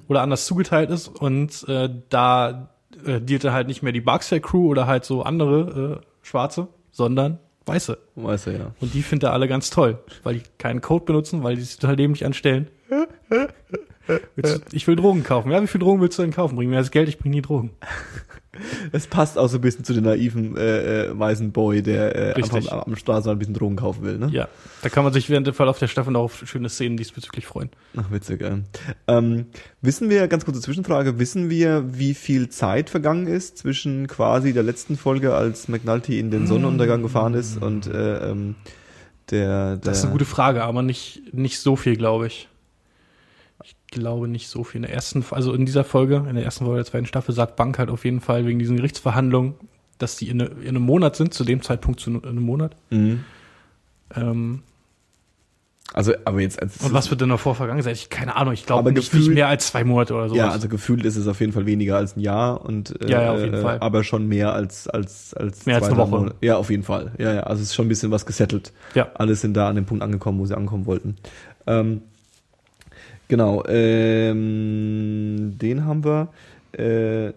[0.08, 2.70] Oder anders zugeteilt ist und äh, da
[3.06, 6.66] äh, dealt er halt nicht mehr die Barksdale Crew oder halt so andere äh, Schwarze,
[6.90, 7.96] sondern Weiße.
[8.16, 8.70] Weiß er ja.
[8.80, 11.76] Und die findet er alle ganz toll, weil die keinen Code benutzen, weil die sich
[11.78, 12.66] total dämlich anstellen.
[14.36, 15.50] Willst ich will Drogen kaufen.
[15.50, 16.56] Ja, wie viel Drogen willst du denn kaufen?
[16.56, 17.70] Bring mir das Geld, ich bring nie Drogen.
[18.92, 22.42] Es passt auch so ein bisschen zu dem naiven äh, äh, weißen Boy, der äh,
[22.42, 24.28] am, am Straßenrand ein bisschen Drogen kaufen will, ne?
[24.32, 24.48] Ja,
[24.82, 27.70] da kann man sich während dem Verlauf der Staffel noch auf schöne Szenen diesbezüglich freuen.
[27.96, 28.58] Ach, witzig, ey.
[29.06, 29.46] Ähm,
[29.80, 34.64] wissen wir, ganz kurze Zwischenfrage, wissen wir, wie viel Zeit vergangen ist zwischen quasi der
[34.64, 38.56] letzten Folge, als McNulty in den Sonnenuntergang gefahren ist und äh, ähm,
[39.30, 42.48] der, der Das ist eine gute Frage, aber nicht, nicht so viel, glaube ich.
[43.64, 44.78] Ich glaube nicht so viel.
[44.78, 47.56] In der ersten, also in dieser Folge, in der ersten Folge der zweiten Staffel, sagt
[47.56, 49.54] Bank halt auf jeden Fall wegen diesen Gerichtsverhandlungen,
[49.98, 52.74] dass die in, eine, in einem Monat sind, zu dem Zeitpunkt zu einem Monat.
[52.90, 53.24] Mhm.
[54.16, 54.62] Ähm,
[55.92, 57.94] Also, aber jetzt als und was wird denn davor vergangen sein?
[57.94, 58.54] Ich keine Ahnung.
[58.54, 60.38] Ich glaube nicht, gefühlt- nicht mehr als zwei Monate oder sowas.
[60.38, 63.22] ja, also gefühlt ist es auf jeden Fall weniger als ein Jahr und äh, Ja,
[63.22, 63.78] ja, auf jeden äh, Fall.
[63.80, 66.10] aber schon mehr als als als Mehr als eine Woche.
[66.10, 66.36] Monate.
[66.42, 67.10] Ja, auf jeden Fall.
[67.18, 68.72] Ja, ja, also es ist schon ein bisschen was gesettelt.
[68.94, 69.08] Ja.
[69.14, 71.16] Alle sind da an dem Punkt angekommen, wo sie ankommen wollten.
[71.66, 72.02] Ähm,
[73.30, 73.62] genau,
[74.60, 76.28] ähm, den haben wir.
[76.72, 77.32] Äh,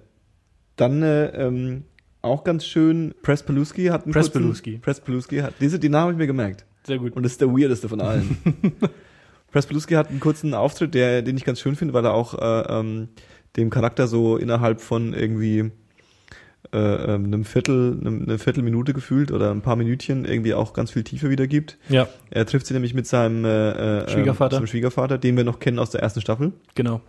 [0.75, 1.83] dann äh, ähm,
[2.21, 4.71] auch ganz schön, Press Peluski hat einen Press-Peluski.
[4.71, 6.65] kurzen- Press Peluski hat, diese, den Namen habe ich mir gemerkt.
[6.85, 7.15] Sehr gut.
[7.15, 8.37] Und das ist der weirdeste von allen.
[9.51, 12.33] Press Peluski hat einen kurzen Auftritt, der, den ich ganz schön finde, weil er auch
[12.33, 13.09] äh, ähm,
[13.55, 15.71] dem Charakter so innerhalb von irgendwie
[16.73, 20.91] äh, ähm, einem Viertel, einem, eine Viertelminute gefühlt oder ein paar Minütchen irgendwie auch ganz
[20.91, 21.77] viel Tiefe wiedergibt.
[21.89, 24.57] Ja, Er trifft sie nämlich mit seinem äh, äh, Schwiegervater.
[24.57, 26.53] Seinem Schwiegervater, den wir noch kennen aus der ersten Staffel.
[26.75, 27.01] genau.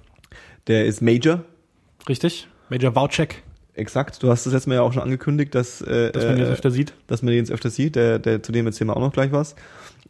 [0.66, 1.44] Der ist Major.
[2.08, 2.48] Richtig.
[2.70, 3.42] Major Vouchek,
[3.74, 4.22] Exakt.
[4.22, 6.50] Du hast das letzte Mal ja auch schon angekündigt, dass, äh, dass man äh, jetzt
[6.50, 6.94] öfter sieht.
[7.08, 7.96] dass man den jetzt öfter sieht.
[7.96, 9.56] Der, der, zu dem erzählen wir auch noch gleich was.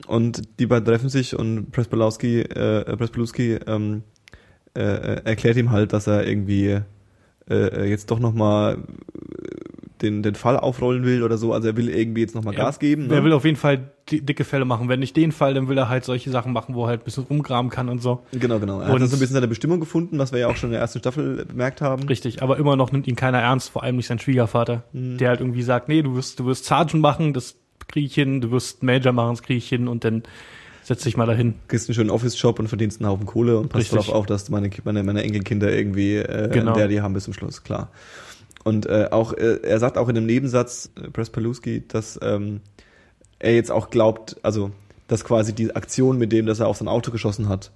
[0.06, 4.02] Und die beiden treffen sich und Prespolowski, äh, Prespolowski ähm,
[4.76, 6.80] äh, äh, erklärt ihm halt, dass er irgendwie
[7.48, 8.78] äh, jetzt doch nochmal
[10.04, 11.52] den, den Fall aufrollen will oder so.
[11.52, 13.10] Also er will irgendwie jetzt nochmal Gas geben.
[13.10, 13.24] Er ne?
[13.24, 14.88] will auf jeden Fall di dicke Fälle machen.
[14.88, 17.04] Wenn nicht den Fall, dann will er halt solche Sachen machen, wo er halt ein
[17.04, 18.20] bisschen rumgraben kann und so.
[18.32, 18.80] Genau, genau.
[18.80, 20.68] Er Und- hat dann so ein bisschen seine Bestimmung gefunden, was wir ja auch schon
[20.68, 22.04] in der ersten Staffel bemerkt haben.
[22.04, 25.16] Richtig, aber immer noch nimmt ihn keiner ernst, vor allem nicht sein Schwiegervater, Mhm.
[25.18, 27.56] der halt irgendwie sagt, nee, du wirst, du wirst Sergeant machen, das
[27.88, 30.22] kriege ich hin, du wirst Major machen, das kriege ich hin und dann
[30.82, 31.54] setz dich mal dahin.
[31.68, 33.98] Kriegst einen schönen Office-Job und verdienst einen Haufen Kohle und passt Richtig.
[34.06, 36.74] darauf auf, dass meine, meine, meine Enkelkinder irgendwie äh, Genau.
[36.74, 37.90] der die haben bis zum Schluss, klar.
[38.64, 42.60] Und äh, auch, äh, er sagt auch in dem Nebensatz, äh, Press Peluski, dass ähm,
[43.38, 44.70] er jetzt auch glaubt, also
[45.06, 47.70] dass quasi die Aktion mit dem, dass er auf sein Auto geschossen hat,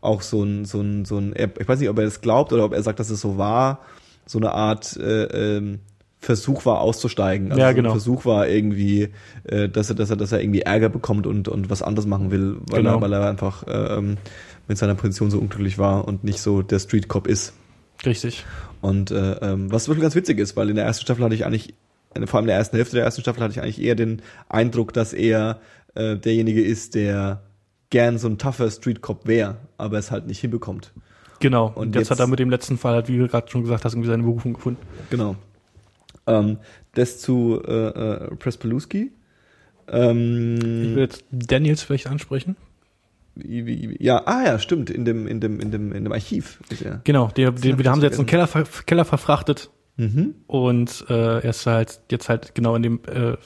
[0.00, 2.52] auch so ein, so ein, so ein, er, ich weiß nicht, ob er das glaubt
[2.52, 3.80] oder ob er sagt, dass es so war,
[4.26, 5.80] so eine Art äh, ähm,
[6.20, 7.50] Versuch war auszusteigen.
[7.50, 7.90] Also Ja, genau.
[7.90, 9.08] Versuch war irgendwie,
[9.44, 12.30] äh, dass er, dass er, dass er irgendwie Ärger bekommt und, und was anderes machen
[12.30, 12.96] will, weil Genau.
[12.96, 14.16] er, weil er einfach äh, ähm,
[14.66, 17.54] mit seiner Position so unglücklich war und nicht so der Street Cop ist.
[18.06, 18.44] Richtig.
[18.80, 21.44] Und äh, ähm, was wirklich ganz witzig ist, weil in der ersten Staffel hatte ich
[21.44, 21.74] eigentlich,
[22.26, 24.92] vor allem in der ersten Hälfte der ersten Staffel hatte ich eigentlich eher den Eindruck,
[24.92, 25.60] dass er
[25.94, 27.42] äh, derjenige ist, der
[27.90, 30.92] gern so ein tougher Street Cop wäre, aber es halt nicht hinbekommt.
[31.40, 31.72] Genau.
[31.74, 33.84] Und jetzt, jetzt- hat er mit dem letzten Fall halt, wie du gerade schon gesagt
[33.84, 34.80] hast, irgendwie seine Berufung gefunden.
[35.10, 35.36] Genau.
[36.26, 36.58] Ähm,
[36.94, 39.10] das zu äh, äh, Prespeluski.
[39.86, 42.56] Ich will Ähm, jetzt Daniels vielleicht ansprechen.
[43.44, 47.00] Ja, ah ja, stimmt, in dem, in dem, in dem, in dem Archiv ist er.
[47.04, 49.70] Genau, den, ich wir haben sie jetzt in den Keller, ver- Keller verfrachtet,
[50.46, 53.36] Und äh, er ist halt jetzt halt genau in dem äh,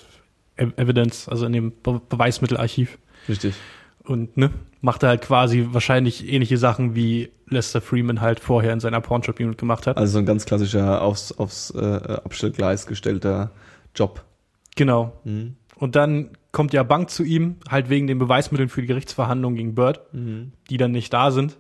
[0.57, 2.99] Ev- Evidence, also in dem Be Beweismittelarchiv.
[3.29, 3.55] Richtig.
[4.05, 4.51] Und ne,
[4.81, 9.57] macht er halt quasi wahrscheinlich ähnliche Sachen, wie Lester Freeman halt vorher in seiner Pawnshop-Unit
[9.57, 9.97] gemacht hat.
[9.97, 13.53] Also so ein ganz klassischer aufs, aufs äh, Abstellgleis gestellter
[13.95, 14.25] Job.
[14.77, 15.13] Genau.
[15.83, 19.75] Und dann kommt ja Bank zu ihm, halt wegen den Beweismitteln für die Gerichtsverhandlung gegen
[19.75, 19.99] Bird,
[20.71, 21.59] die dann nicht da sind.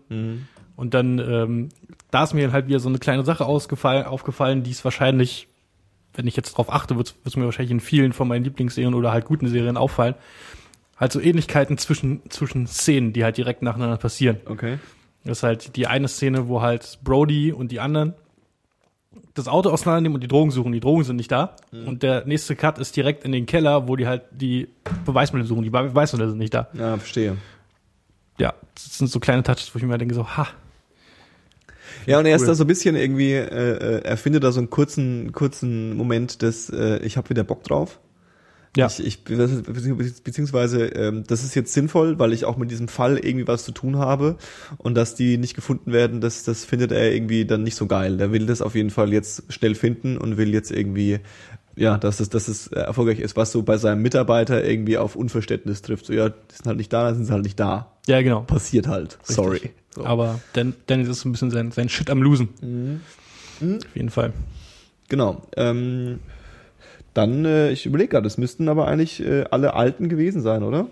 [0.77, 1.71] Und dann, ähm,
[2.13, 5.49] da ist mir halt wieder so eine kleine Sache ausgefallen, aufgefallen, die ist wahrscheinlich,
[6.15, 9.11] wenn ich jetzt drauf achte, wird es mir wahrscheinlich in vielen von meinen Lieblingsserien oder
[9.11, 10.15] halt guten Serien auffallen.
[10.97, 14.37] Halt so Ähnlichkeiten zwischen, zwischen Szenen, die halt direkt nacheinander passieren.
[14.47, 14.79] Okay.
[15.25, 18.15] Das ist halt die eine Szene, wo halt Brody und die anderen
[19.35, 20.73] das Auto auseinandernehmen und die Drogen suchen.
[20.73, 21.57] Die Drogen sind nicht da.
[21.71, 24.69] Und der nächste Cut ist direkt in den Keller, wo die halt die
[25.07, 25.63] Beweismittel suchen.
[25.63, 26.69] Die Be- Beweismittel sind nicht da.
[26.75, 27.37] Ja, verstehe.
[28.39, 30.49] Ja, das sind so kleine Touches, wo ich mir denke so, ha,
[32.07, 32.49] Ja, und er ist Cool.
[32.49, 36.43] da so ein bisschen irgendwie, äh, äh, er findet da so einen kurzen, kurzen Moment
[36.43, 38.01] des, äh, ich habe wieder Bock drauf.
[38.77, 38.87] Ja.
[38.87, 43.19] Ich, ich, beziehungs- beziehungsweise, ähm, das ist jetzt sinnvoll, weil ich auch mit diesem Fall
[43.19, 44.37] irgendwie was zu tun habe
[44.79, 48.17] und dass die nicht gefunden werden, das, das findet er irgendwie dann nicht so geil.
[48.17, 51.19] Der will das auf jeden Fall jetzt schnell finden und will jetzt irgendwie,
[51.77, 55.83] ja, dass es, dass es erfolgreich ist, was so bei seinem Mitarbeiter irgendwie auf Unverständnis
[55.83, 56.07] trifft.
[56.07, 57.93] So, ja, die sind halt nicht da, dann sind sie halt nicht da.
[58.07, 58.41] ja genau.
[58.41, 59.19] Passiert halt.
[59.23, 59.71] Sorry.
[59.95, 60.07] So.
[60.07, 63.03] Aber Dan, Dennis ist ein bisschen sein, sein Shit am Losen.
[63.61, 64.33] Auf jeden Fall.
[65.11, 65.43] Genau.
[65.59, 66.21] Ähm,
[67.15, 70.87] dann, äh, ich überlege gerade, es müssten aber eigentlich äh, alle Alten gewesen sein, oder?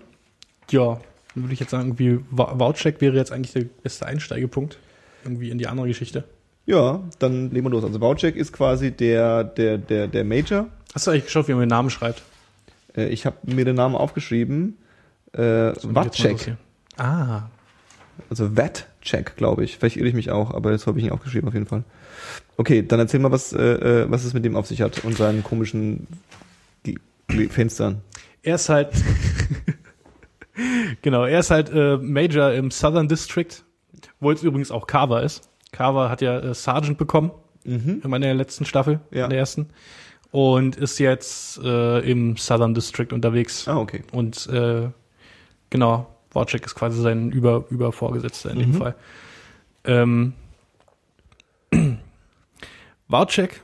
[0.69, 0.99] Ja,
[1.33, 4.77] dann würde ich jetzt sagen, irgendwie Voucheck wäre jetzt eigentlich der beste Einsteigepunkt.
[5.23, 6.23] Irgendwie in die andere Geschichte.
[6.65, 7.83] Ja, dann legen wir los.
[7.83, 10.67] Also Voucheck ist quasi der, der, der, der Major.
[10.93, 12.21] Hast du eigentlich geschaut, wie man den Namen schreibt?
[12.95, 14.77] Äh, ich habe mir den Namen aufgeschrieben.
[15.35, 16.57] Äh, interessieren.
[16.97, 17.43] Ah,
[18.29, 18.55] Also
[19.01, 19.77] Vatcheck, glaube ich.
[19.77, 21.83] Vielleicht irre ich mich auch, aber das habe ich nicht aufgeschrieben auf jeden Fall.
[22.57, 23.61] Okay, dann erzähl mal, was, äh,
[24.03, 26.07] äh, was es mit dem auf sich hat und seinen komischen
[26.83, 26.95] G
[27.27, 28.01] G Fenstern.
[28.43, 28.89] er ist halt,
[31.01, 33.47] genau, er ist halt äh, Major im Southern District,
[34.19, 35.49] wo jetzt übrigens auch Carver ist.
[35.71, 37.31] Carver hat ja äh, Sergeant bekommen
[37.63, 39.25] in meiner letzten Staffel, Ja.
[39.25, 39.69] in der ersten.
[40.31, 43.67] Und ist jetzt äh, im Southern District unterwegs.
[43.67, 44.01] Ah, okay.
[44.11, 44.89] Und äh,
[45.69, 48.95] genau, Wojcik ist quasi sein Über Übervorgesetzter in dem Fall.
[49.83, 50.33] Ähm,
[53.07, 53.63] Wojcik,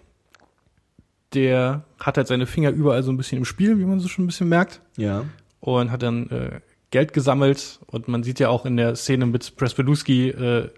[1.34, 4.26] der hat halt seine Finger überall so ein bisschen im Spiel, wie man so schon
[4.26, 5.26] ein bisschen merkt, Ja.
[5.60, 6.60] und hat dann äh,
[6.92, 7.80] Geld gesammelt.
[7.88, 10.70] Und man sieht ja auch in der Szene mit Prespeluski, äh,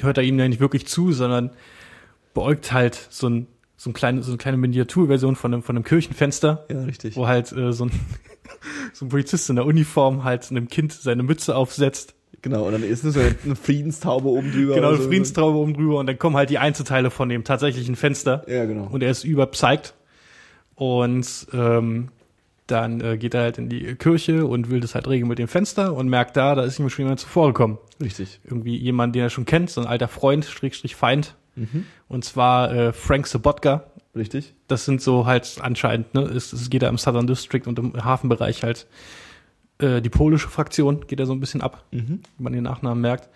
[0.00, 1.50] hört er ihm ja nicht wirklich zu, sondern
[2.34, 3.46] beäugt halt so ein
[3.84, 7.16] so, ein kleine, so eine kleine Miniaturversion von einem, von einem Kirchenfenster Ja, richtig.
[7.16, 7.90] wo halt äh, so, ein,
[8.94, 12.14] so ein Polizist in der Uniform halt einem Kind seine Mütze aufsetzt.
[12.40, 14.74] Genau, und dann ist nur so eine Friedenstaube oben drüber.
[14.74, 15.08] Genau, eine so.
[15.08, 18.42] Friedenstraube oben drüber und dann kommen halt die Einzelteile von dem tatsächlichen Fenster.
[18.48, 18.88] Ja, genau.
[18.90, 19.92] Und er ist überpsyched.
[20.76, 22.08] Und ähm,
[22.66, 25.48] dann äh, geht er halt in die Kirche und will das halt regeln mit dem
[25.48, 27.76] Fenster und merkt da, da ist ihm schon jemand zuvor gekommen.
[28.02, 28.40] Richtig.
[28.44, 31.36] Irgendwie jemand, den er schon kennt, so ein alter Freund, Schrägstrich Feind.
[31.56, 31.86] Mhm.
[32.08, 33.84] Und zwar äh, Frank Sobotka.
[34.16, 34.54] Richtig.
[34.68, 38.62] das sind so halt anscheinend, ne, es, geht da im Southern District und im Hafenbereich
[38.62, 38.86] halt
[39.78, 42.20] äh, die polische Fraktion geht da so ein bisschen ab, Mhm.
[42.38, 43.28] wie man den Nachnamen merkt.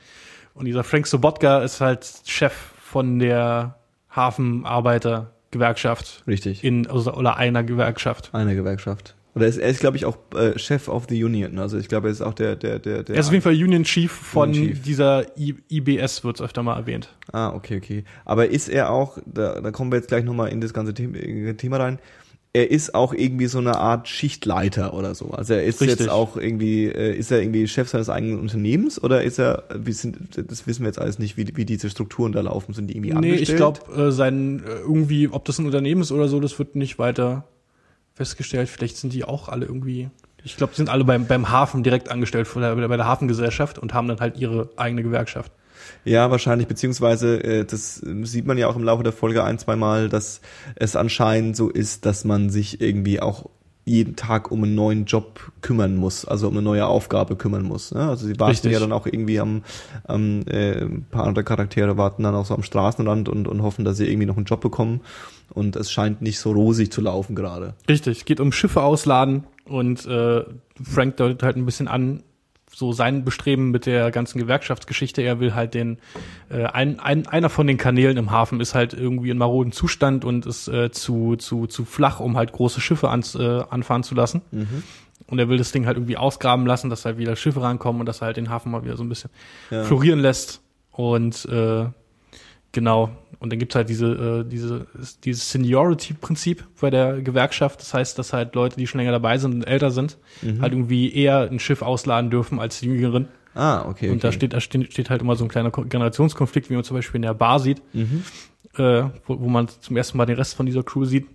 [0.55, 3.75] Und dieser Frank Sobotka ist halt Chef von der
[4.15, 6.65] Hafenarbeiter-Gewerkschaft Richtig.
[6.65, 8.35] in also, oder einer Gewerkschaft.
[8.35, 9.15] Einer Gewerkschaft.
[9.35, 11.59] Oder er ist, er ist glaube ich, auch äh, Chef of the Union.
[11.59, 13.15] Also ich glaube, er ist auch der, der, der, der.
[13.15, 14.83] Er ist auf jeden Fall Union Chief von Union Chief.
[14.83, 17.15] dieser I IBS, wird öfter mal erwähnt.
[17.33, 18.05] Ah, okay, okay.
[18.25, 21.17] Aber ist er auch, da, da kommen wir jetzt gleich nochmal in das ganze Thema,
[21.19, 21.99] äh, Thema rein,
[22.55, 25.31] er ist auch irgendwie so eine Art Schichtleiter oder so.
[25.31, 26.01] Also er ist Richtig.
[26.01, 29.93] jetzt auch irgendwie, äh, ist er irgendwie Chef seines eigenen Unternehmens oder ist er, wie
[29.93, 30.17] sind,
[30.51, 33.11] das wissen wir jetzt alles nicht, wie, wie diese Strukturen da laufen, sind die irgendwie
[33.11, 33.49] Nee, angestellt?
[33.51, 36.75] ich glaube, äh, sein äh, irgendwie, ob das ein Unternehmen ist oder so, das wird
[36.75, 37.45] nicht weiter
[38.19, 38.69] festgestellt.
[38.69, 40.11] Vielleicht sind die auch alle irgendwie.
[40.45, 43.79] Ich glaube, die sind alle beim, beim Hafen direkt angestellt von der, bei der Hafengesellschaft
[43.79, 45.51] und haben dann halt ihre eigene Gewerkschaft.
[46.05, 49.77] Ja, wahrscheinlich, beziehungsweise äh, das sieht man ja auch im Laufe der Folge ein, zwei
[50.09, 50.41] dass
[50.77, 53.49] es anscheinend so ist, dass man sich irgendwie auch
[53.89, 57.93] jeden Tag um einen neuen Job kümmern muss, also um eine neue Aufgabe kümmern muss.
[57.93, 58.01] Ne?
[58.01, 58.73] Also sie warten Richtig.
[58.73, 59.63] ja dann auch irgendwie am,
[60.05, 63.85] am äh, ein paar andere Charaktere warten dann auch so am Straßenrand und, und hoffen,
[63.85, 65.01] dass sie irgendwie noch einen Job bekommen.
[65.55, 67.75] Und es scheint nicht so rosig zu laufen gerade.
[67.89, 70.45] Richtig, es geht um Schiffe ausladen und äh,
[70.83, 72.23] Frank deutet halt ein bisschen an,
[72.75, 75.23] so sein Bestreben mit der ganzen Gewerkschaftsgeschichte.
[75.23, 75.99] Er will halt den,
[76.51, 80.25] äh, ein, ein, einer von den Kanälen im Hafen ist halt irgendwie in maroden Zustand
[80.25, 84.15] und ist äh, zu, zu, zu flach, um halt große Schiffe ans, äh, anfahren zu
[84.15, 84.43] lassen.
[85.27, 88.07] Und er will das Ding halt irgendwie ausgraben lassen, dass halt wieder Schiffe rankommen und
[88.07, 89.31] dass er halt den Hafen mal wieder so ein bisschen
[89.71, 89.85] Ja.
[89.85, 90.61] florieren lässt.
[90.93, 91.87] Und äh,
[92.73, 93.11] Genau.
[93.41, 94.87] Und dann gibt's halt diese, äh, diese,
[95.25, 97.81] dieses Seniority-Prinzip bei der Gewerkschaft.
[97.81, 100.19] Das heißt, dass halt Leute, die schon länger dabei sind und älter sind,
[100.61, 103.29] halt irgendwie eher ein Schiff ausladen dürfen als die Jüngeren.
[103.55, 104.11] Ah, okay.
[104.11, 106.97] Und da steht, da steht, halt immer so ein kleiner Ko- Generationskonflikt, wie man zum
[106.97, 108.23] Beispiel in der Bar sieht, Mhm.
[108.77, 111.27] äh, wo, wo man zum ersten Mal den Rest von dieser Crew sieht.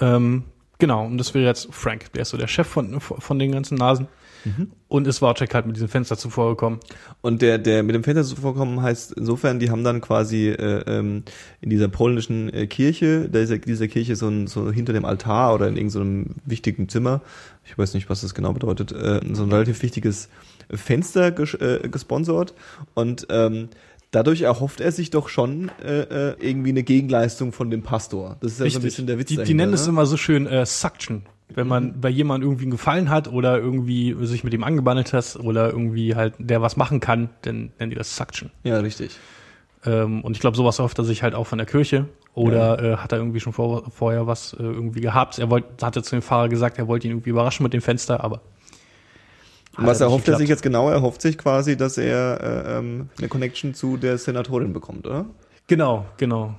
[0.00, 0.44] Ähm,
[0.78, 3.76] genau, und das wäre jetzt Frank, der ist so der Chef von, von den ganzen
[3.76, 4.08] Nasen.
[4.44, 4.70] Mhm.
[4.88, 6.78] Und ist Wojciech halt mit diesem Fenster zuvor gekommen.
[7.20, 11.24] Und der, der mit dem Fenster zuvorkommen heißt insofern, die haben dann quasi äh, ähm,
[11.60, 15.04] in dieser polnischen äh, Kirche, da ist ja dieser Kirche so, ein, so hinter dem
[15.04, 17.20] Altar oder in irgendeinem wichtigen Zimmer,
[17.64, 20.28] ich weiß nicht, was das genau bedeutet, äh, so ein relativ wichtiges
[20.70, 22.54] Fenster ges äh, gesponsert
[22.94, 23.68] und ähm,
[24.10, 28.36] dadurch erhofft er sich doch schon äh, äh, irgendwie eine Gegenleistung von dem Pastor.
[28.40, 29.90] Das ist ja so ein bisschen der Witz die, die nennen es ne?
[29.90, 31.22] immer so schön äh, Suction.
[31.54, 35.36] Wenn man bei jemandem irgendwie einen Gefallen hat oder irgendwie sich mit ihm angebandelt hat
[35.36, 38.50] oder irgendwie halt der was machen kann, dann nennen die das Suction.
[38.64, 39.16] Ja, richtig.
[39.84, 42.06] Ähm, und ich glaube, sowas erhofft er sich halt auch von der Kirche.
[42.34, 45.38] Oder äh, hat er irgendwie schon vor, vorher was äh, irgendwie gehabt.
[45.38, 48.22] Er wollte, hatte zu dem Fahrer gesagt, er wollte ihn irgendwie überraschen mit dem Fenster,
[48.22, 48.42] aber
[49.78, 50.90] Und was ja nicht erhofft er sich jetzt genau?
[50.90, 55.26] Er hofft sich quasi, dass er äh, ähm, eine Connection zu der Senatorin bekommt, oder?
[55.66, 56.54] genau, genau.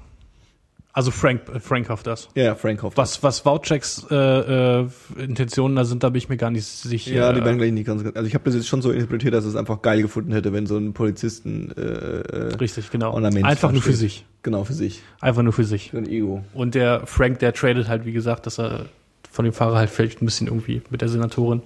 [0.97, 2.27] Also Frank, äh, Frank hofft das.
[2.33, 2.97] Ja, Frank hofft.
[2.97, 7.13] Was, was Voucheks äh, äh, Intentionen da sind, da bin ich mir gar nicht sicher.
[7.13, 8.03] Ja, die werden gleich nicht ganz.
[8.03, 10.65] Also ich habe das jetzt schon so interpretiert, dass es einfach geil gefunden hätte, wenn
[10.65, 13.13] so ein Polizisten äh, äh, Richtig, genau.
[13.13, 14.25] Ornament Einfach nur für sich.
[14.41, 15.03] Genau für sich.
[15.21, 15.91] Einfach nur für sich.
[15.91, 16.43] Für ein Ego.
[16.55, 18.88] Und der Frank, der tradet halt, wie gesagt, dass er
[19.31, 21.62] von dem Fahrer halt vielleicht ein bisschen irgendwie mit der Senatorin.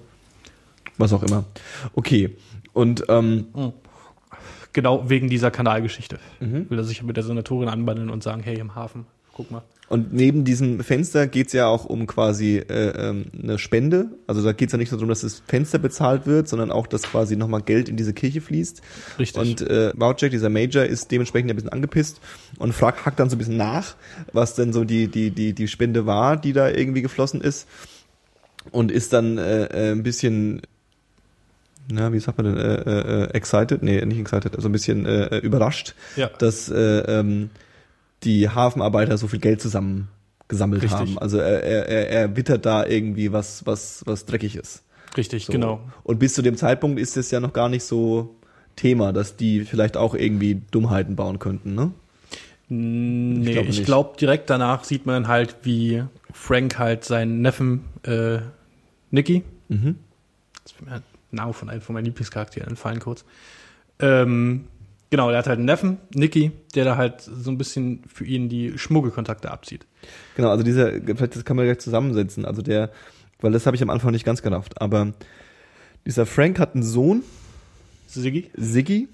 [0.98, 1.46] Was auch immer.
[1.96, 2.36] Okay.
[2.74, 3.46] Und ähm,
[4.74, 6.20] Genau wegen dieser Kanalgeschichte.
[6.40, 6.70] Mhm.
[6.70, 9.64] Will er sich mit der Senatorin anbandeln und sagen, hey, im Hafen, guck mal.
[9.90, 14.06] Und neben diesem Fenster geht's ja auch um quasi äh, ähm, eine Spende.
[14.26, 17.02] Also da geht's ja nicht nur darum, dass das Fenster bezahlt wird, sondern auch, dass
[17.02, 18.82] quasi nochmal Geld in diese Kirche fließt.
[19.20, 19.42] Richtig.
[19.42, 22.22] Und äh, Wojciech, dieser Major, ist dementsprechend ein bisschen angepisst
[22.58, 23.96] und fragt, hackt dann so ein bisschen nach,
[24.32, 27.68] was denn so die, die, die, die Spende war, die da irgendwie geflossen ist.
[28.72, 30.62] Und ist dann äh, äh, ein bisschen,
[31.92, 33.84] na, wie sagt man denn, äh, äh, äh, excited?
[33.84, 36.30] Nee, nicht excited, also ein bisschen äh, äh, überrascht, Ja.
[36.40, 37.50] dass äh, ähm,
[38.24, 40.08] die Hafenarbeiter so viel Geld zusammen
[40.48, 41.00] gesammelt Richtig.
[41.00, 41.18] haben.
[41.18, 44.84] Also er, er, er, er wittert da irgendwie was, was, was dreckig ist.
[45.18, 45.54] Richtig, So.
[45.54, 45.80] genau.
[46.04, 48.36] Und bis zu dem Zeitpunkt ist es ja noch gar nicht so
[48.76, 51.92] Thema, dass die vielleicht auch irgendwie Dummheiten bauen könnten, ne?
[52.74, 58.40] Nee, ich glaube, direkt danach sieht man halt, wie Frank halt seinen Neffen äh,
[59.10, 59.96] Nicky, Mhm.
[60.64, 63.26] das ist mir der Name von einem von meinen Lieblingscharakteren entfallen kurz.
[64.00, 64.66] Ähm,
[65.12, 68.50] genau, der hat halt einen Neffen, Nicky, der da halt so ein bisschen für ihn
[68.50, 69.86] die Schmuggelkontakte abzieht.
[70.36, 72.46] Genau, also dieser, vielleicht das kann man gleich zusammensetzen.
[72.46, 72.90] Also der,
[73.42, 75.14] weil das habe ich am Anfang nicht ganz gerafft, aber
[76.08, 77.22] dieser Frank hat einen Sohn,
[78.08, 78.50] Siggi?
[78.56, 79.08] Siggi,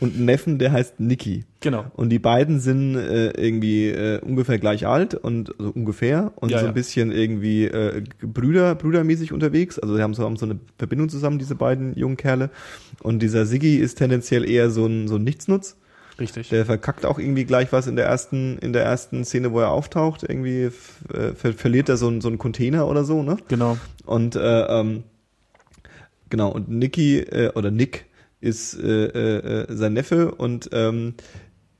[0.00, 1.44] und einen Neffen, der heißt Nicky.
[1.60, 1.86] Genau.
[1.94, 6.58] Und die beiden sind äh, irgendwie äh, ungefähr gleich alt und also ungefähr und Ja,
[6.58, 6.70] so ja.
[6.70, 9.78] ein bisschen irgendwie äh, Brüder, brüdermäßig unterwegs.
[9.78, 12.50] Also sie haben so, haben so eine Verbindung zusammen, diese beiden jungen Kerle.
[13.02, 15.76] Und dieser Siggi ist tendenziell eher so ein, so ein Nichtsnutz.
[16.18, 16.48] Richtig.
[16.48, 19.70] Der verkackt auch irgendwie gleich was in der ersten, in der ersten Szene, wo er
[19.70, 20.24] auftaucht.
[20.24, 20.70] Irgendwie
[21.12, 23.36] äh, ver verliert er so, ein, so einen Container oder so, ne?
[23.46, 23.78] genau.
[24.04, 25.04] Und äh, ähm,
[26.28, 28.06] genau, und Nicky äh, oder Nick
[28.40, 31.14] ist äh, äh, äh, sein Neffe und ähm,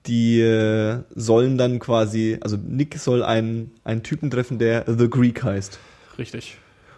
[0.06, 5.42] die äh, sollen dann quasi, also Nick soll einen, einen Typen treffen, der The Greek
[5.42, 5.78] heißt.
[6.18, 6.56] Richtig.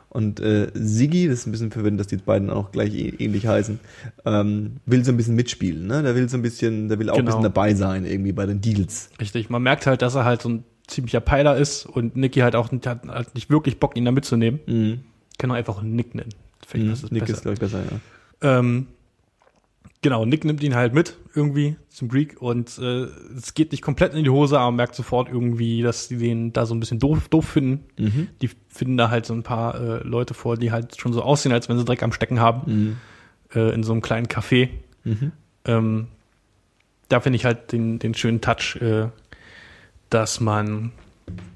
[0.08, 3.78] Und äh, Siggi, das ist ein bisschen verwirrend, dass die beiden auch gleich ähnlich heißen,
[4.24, 6.02] ähm, will so ein bisschen mitspielen, ne?
[6.02, 7.26] Der will so ein bisschen, der will auch ein Genau.
[7.26, 9.10] bisschen dabei sein, irgendwie bei den Deals.
[9.20, 9.50] Richtig.
[9.50, 12.72] Man merkt halt, dass er halt so ein ziemlicher Peiler ist und Nicky halt auch
[12.72, 14.58] nicht, hat halt nicht wirklich Bock, ihn da mitzunehmen.
[14.66, 15.00] Mhm.
[15.38, 16.30] Kann auch einfach Nick nennen.
[16.72, 17.34] Ich, das ist Nick besser.
[17.34, 17.80] ist, glaube ich, besser,
[18.42, 18.58] ja.
[18.58, 18.88] Ähm,
[20.02, 23.04] genau, Nick nimmt ihn halt mit irgendwie zum Greek und äh,
[23.36, 26.66] es geht nicht komplett in die Hose, aber merkt sofort irgendwie, dass die den da
[26.66, 27.84] so ein bisschen doof, doof finden.
[27.98, 28.28] Mhm.
[28.42, 31.52] Die finden da halt so ein paar äh, Leute vor, die halt schon so aussehen,
[31.52, 32.96] als wenn sie Dreck am Stecken haben, Mhm.
[33.54, 34.70] äh, in so einem kleinen Café.
[35.04, 35.32] Mhm.
[35.66, 36.08] Ähm,
[37.08, 39.08] da finde ich halt den, den schönen Touch, äh,
[40.10, 40.92] dass man,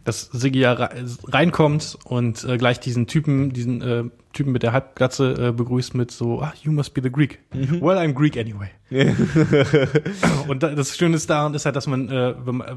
[0.05, 0.91] dass Siggi ja re-
[1.29, 6.11] reinkommt und äh, gleich diesen Typen, diesen äh, Typen mit der Halbglatze äh, begrüßt mit
[6.11, 7.41] so, ah, you must be the Greek.
[7.53, 8.69] Well, I'm Greek anyway.
[10.49, 12.77] und da, das Schöne ist daran ist halt, dass man, äh, wenn, man, äh,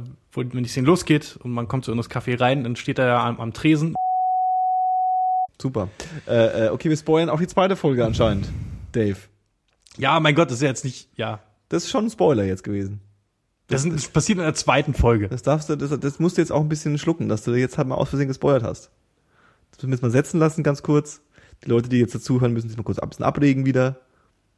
[0.53, 3.07] wenn die Szene losgeht und man kommt so in das Café rein, dann steht er
[3.07, 3.95] ja am, am Tresen.
[5.61, 5.89] Super.
[6.27, 8.47] Äh, äh, okay, wir spoilern auch die zweite Folge anscheinend,
[8.91, 9.17] Dave.
[9.97, 11.39] Ja, mein Gott, das ist ja jetzt nicht, ja.
[11.69, 13.01] Das ist schon ein Spoiler jetzt gewesen.
[13.67, 15.27] Das, sind, das passiert in der zweiten Folge.
[15.27, 17.77] Das darfst du, das, das musst du jetzt auch ein bisschen schlucken, dass du jetzt
[17.77, 18.91] halt mal aus Versehen gespoilert hast.
[19.71, 21.21] Das müssen wir jetzt mal setzen lassen, ganz kurz.
[21.63, 23.99] Die Leute, die jetzt dazuhören, müssen sich mal kurz ein bisschen abregen wieder.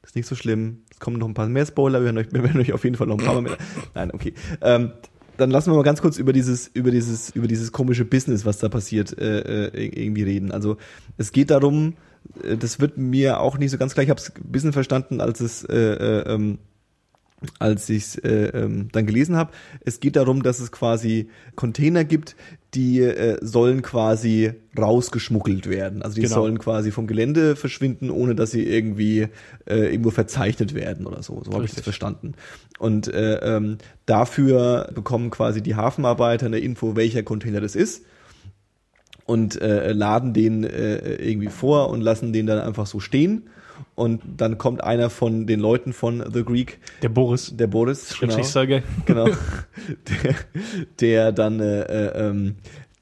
[0.01, 0.83] Das ist nicht so schlimm.
[0.91, 1.99] Es kommen noch ein paar mehr Spoiler.
[1.99, 3.57] Wir werden euch, wir werden euch auf jeden Fall noch ein paar mehr.
[3.95, 4.33] Nein, okay.
[4.61, 4.93] Ähm,
[5.37, 8.59] dann lassen wir mal ganz kurz über dieses, über dieses, über dieses komische Business, was
[8.59, 10.51] da passiert, äh, äh, irgendwie reden.
[10.51, 10.77] Also
[11.17, 11.95] es geht darum,
[12.43, 14.03] äh, das wird mir auch nicht so ganz klar.
[14.03, 16.59] Ich habe es ein bisschen verstanden, als es äh, äh, ähm,
[17.59, 19.51] als ich es äh, ähm, dann gelesen habe.
[19.85, 22.35] Es geht darum, dass es quasi Container gibt,
[22.73, 26.01] die äh, sollen quasi rausgeschmuggelt werden.
[26.01, 26.35] Also die Genau.
[26.35, 29.27] sollen quasi vom Gelände verschwinden, ohne dass sie irgendwie
[29.65, 31.41] äh, irgendwo verzeichnet werden oder so.
[31.43, 32.33] So habe ich das verstanden.
[32.77, 38.03] Und äh, ähm, dafür bekommen quasi die Hafenarbeiter eine Info, welcher Container das ist
[39.25, 43.49] und äh, laden den äh, irgendwie vor und lassen den dann einfach so stehen.
[43.99, 47.53] Und dann kommt einer von den Leuten von The Greek, Der Boris.
[47.53, 48.81] der Boris, Schrägstrich Sergei.
[49.05, 50.35] genau, der,
[51.01, 52.55] der dann äh, äh, ähm,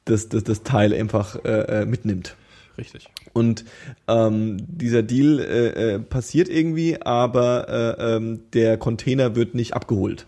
[0.06, 2.36] das, das, das Teil einfach äh, äh, mitnimmt.
[2.80, 3.10] Richtig.
[3.32, 3.64] Und
[4.08, 10.26] ähm, dieser Deal äh, äh, passiert irgendwie, aber äh, ähm, der Container wird nicht abgeholt.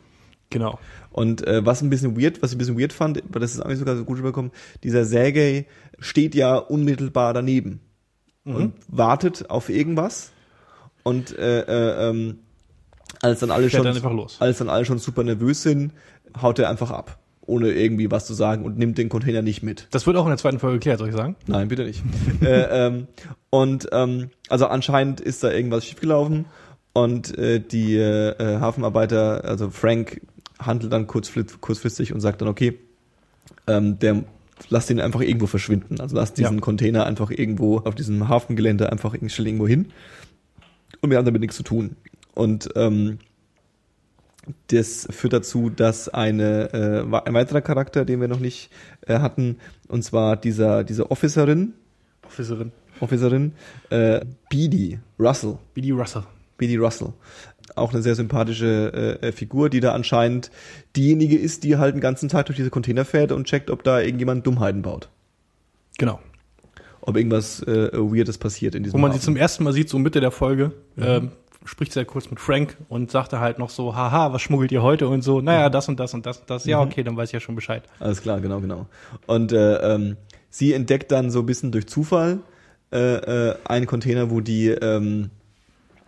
[0.51, 0.77] Genau.
[1.09, 3.61] Und äh, was ein bisschen weird, was ich ein bisschen weird fand, aber das ist
[3.61, 4.51] eigentlich sogar so gut rübergekommen,
[4.83, 5.65] dieser Sergei
[5.97, 7.79] steht ja unmittelbar daneben
[8.45, 10.31] und wartet auf irgendwas.
[11.09, 12.39] Und äh, äh, ähm,
[13.21, 15.91] als dann alle Fährt schon dann als dann alle schon super nervös sind,
[16.41, 19.87] haut er einfach ab, ohne irgendwie was zu sagen und nimmt den Container nicht mit.
[19.91, 21.35] Das wird auch in der zweiten Folge geklärt, soll ich sagen?
[21.47, 22.03] Nein, bitte nicht.
[22.41, 23.07] äh, ähm,
[23.49, 26.45] und ähm, also anscheinend ist da irgendwas schiefgelaufen
[26.93, 30.21] und äh, die äh, Hafenarbeiter, also Frank,
[30.59, 32.77] handelt dann kurzfli- kurzfristig und sagt dann, okay,
[33.67, 34.23] ähm, der
[34.69, 35.99] lasst ihn einfach irgendwo verschwinden.
[36.01, 36.61] Also lasst diesen Ja.
[36.61, 39.91] Container einfach irgendwo auf diesem Hafengelände einfach irgendwo hin.
[41.01, 41.95] Und wir haben damit nichts zu tun.
[42.33, 43.19] Und ähm,
[44.67, 48.69] das führt dazu, dass eine, äh, ein weiterer Charakter, den wir noch nicht
[49.07, 49.57] äh, hatten,
[49.87, 51.73] und zwar dieser, diese Officerin,
[52.25, 52.71] Officerin.
[52.99, 53.53] Officerin,
[53.89, 55.91] äh, Beady Russell, B.D.
[55.91, 56.23] Russell.
[56.57, 57.13] Beady Russell.
[57.75, 60.51] Auch eine sehr sympathische äh, äh, Figur, die da anscheinend
[60.95, 64.01] diejenige ist, die halt den ganzen Tag durch diese Container fährt und checkt, ob da
[64.01, 65.09] irgendjemand Dummheiten baut.
[65.97, 66.19] Genau.
[67.09, 69.25] Ob irgendwas äh, Weirdes passiert in diesem Wo man sie Hafen.
[69.25, 71.31] zum ersten Mal sieht, so Mitte der Folge, ähm,
[71.65, 74.81] spricht sie ja kurz mit Frank und sagt halt noch so, haha, was schmuggelt ihr
[74.81, 76.65] heute und so, naja, das und das und das und das.
[76.65, 77.83] Ja, okay, dann weiß ich ja schon Bescheid.
[77.99, 78.87] Alles klar, genau, genau.
[79.27, 80.17] Und äh, ähm,
[80.49, 82.39] sie entdeckt dann so ein bisschen durch Zufall
[82.91, 85.29] äh, äh, einen Container, wo die, ähm,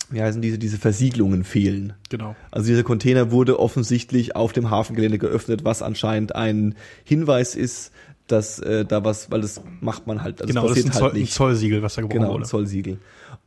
[0.09, 1.93] wie heißen diese, diese Versiegelungen fehlen.
[2.09, 2.35] Genau.
[2.49, 7.91] Also dieser Container wurde offensichtlich auf dem Hafengelände geöffnet, was anscheinend ein Hinweis ist,
[8.27, 10.91] dass äh, da was, weil das macht man halt, also genau, das das ist ein,
[10.93, 11.33] Zoll, halt ein nicht.
[11.33, 12.45] Zollsiegel, was da gebrochen Genau, ein wurde.
[12.45, 12.97] Zollsiegel.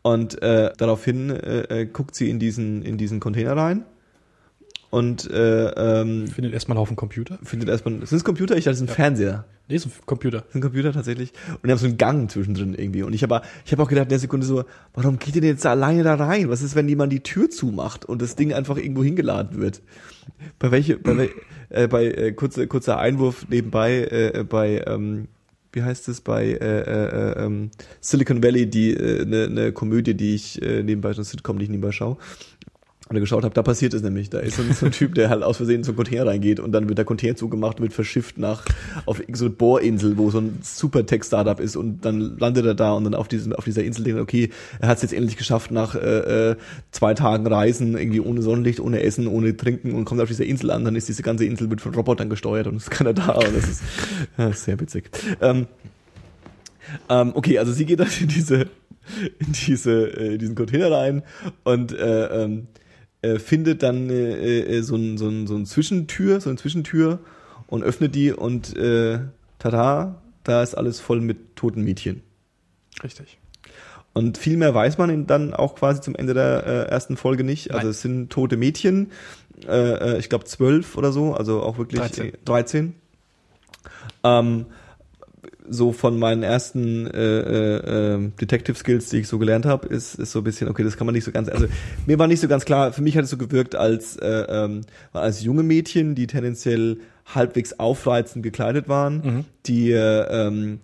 [0.03, 3.85] Und äh, daraufhin äh, äh, guckt sie in diesen, in diesen Container rein
[4.91, 5.69] und äh,
[6.01, 7.39] ähm, Findet erstmal einen Haufen Computer.
[7.43, 8.57] findet erstmal, sind es Computer?
[8.57, 9.45] Ich dachte, es ist ein Fernseher.
[9.67, 10.45] Nee, ist ein Computer.
[10.53, 11.33] Ein Computer tatsächlich.
[11.51, 13.03] Und die haben so einen Gang zwischendrin irgendwie.
[13.03, 15.51] Und ich habe ich hab auch gedacht in der Sekunde so, warum geht ihr denn
[15.51, 16.51] jetzt alleine da rein?
[16.51, 19.81] Was ist, wenn jemand die Tür zumacht und das Ding einfach irgendwo hingeladen wird?
[20.59, 21.31] Bei welche, bei,
[21.71, 25.29] äh, bei äh, kurzer, kurzer Einwurf nebenbei, äh, bei, ähm,
[25.73, 29.73] wie heißt es, bei äh, äh, äh, ähm, Silicon Valley, die eine äh, ne- ne
[29.73, 32.19] Komödie, die ich äh, nebenbei, eine Sitcom, die ich nebenbei schaue,
[33.15, 34.31] oder geschaut habe, da passiert es nämlich.
[34.31, 36.27] Da ist so ein, so ein Typ, der halt aus Versehen in so einen Container
[36.27, 38.65] reingeht und dann wird der Container zugemacht, wird verschifft nach
[39.07, 42.93] auf so eine Bohrinsel, wo so ein super Tech-Startup ist und dann landet er da
[42.93, 44.51] und dann auf diesem auf dieser Insel denkt, okay,
[44.81, 46.57] er hat es jetzt endlich geschafft nach äh, äh,
[46.91, 50.71] zwei Tagen Reisen, irgendwie ohne Sonnenlicht, ohne Essen, ohne Trinken und kommt auf dieser Insel
[50.71, 53.57] an, dann ist diese ganze Insel wird von Robotern gesteuert und ist keiner da und
[53.57, 53.83] das ist,
[54.39, 55.11] ist sehr witzig.
[55.41, 55.67] Ähm,
[57.09, 58.69] ähm, okay, also sie geht dann in diese,
[59.39, 61.23] in diese, äh, diesen Container rein
[61.65, 62.69] und äh, ähm,
[63.25, 67.21] äh, findet dann äh, äh, so ein, so ein, so ein Zwischentür, so eine Zwischentür
[67.67, 69.21] und öffnet die und äh,
[69.59, 72.23] tada, da ist alles voll mit toten Mädchen.
[73.03, 73.39] Richtig.
[74.13, 77.73] Und viel mehr weiß man dann auch quasi zum Ende der äh, ersten Folge nicht.
[77.73, 77.91] Also Nein.
[77.91, 79.11] es sind tote Mädchen,
[79.67, 82.27] äh, äh, ich glaube zwölf oder so, also auch wirklich 13.
[82.27, 82.95] äh, 13.
[84.23, 84.67] Ähm,
[85.69, 90.15] so von meinen ersten äh, äh, äh, Detective Skills, die ich so gelernt habe, ist,
[90.17, 91.67] ist so ein bisschen, okay, das kann man nicht so ganz, also
[92.07, 94.83] mir war nicht so ganz klar, für mich hat es so gewirkt als, äh, ähm,
[95.13, 99.45] als junge Mädchen, die tendenziell halbwegs aufreizend gekleidet waren, Mhm.
[99.67, 100.81] die äh, ähm,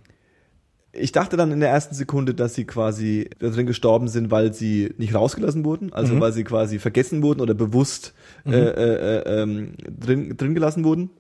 [0.93, 4.53] ich dachte dann in der ersten Sekunde, dass sie quasi da drin gestorben sind, weil
[4.53, 6.21] sie nicht rausgelassen wurden, also Mhm.
[6.21, 8.13] weil sie quasi vergessen wurden oder bewusst
[8.45, 11.11] äh, äh, äh, ähm, drin, drin gelassen wurden.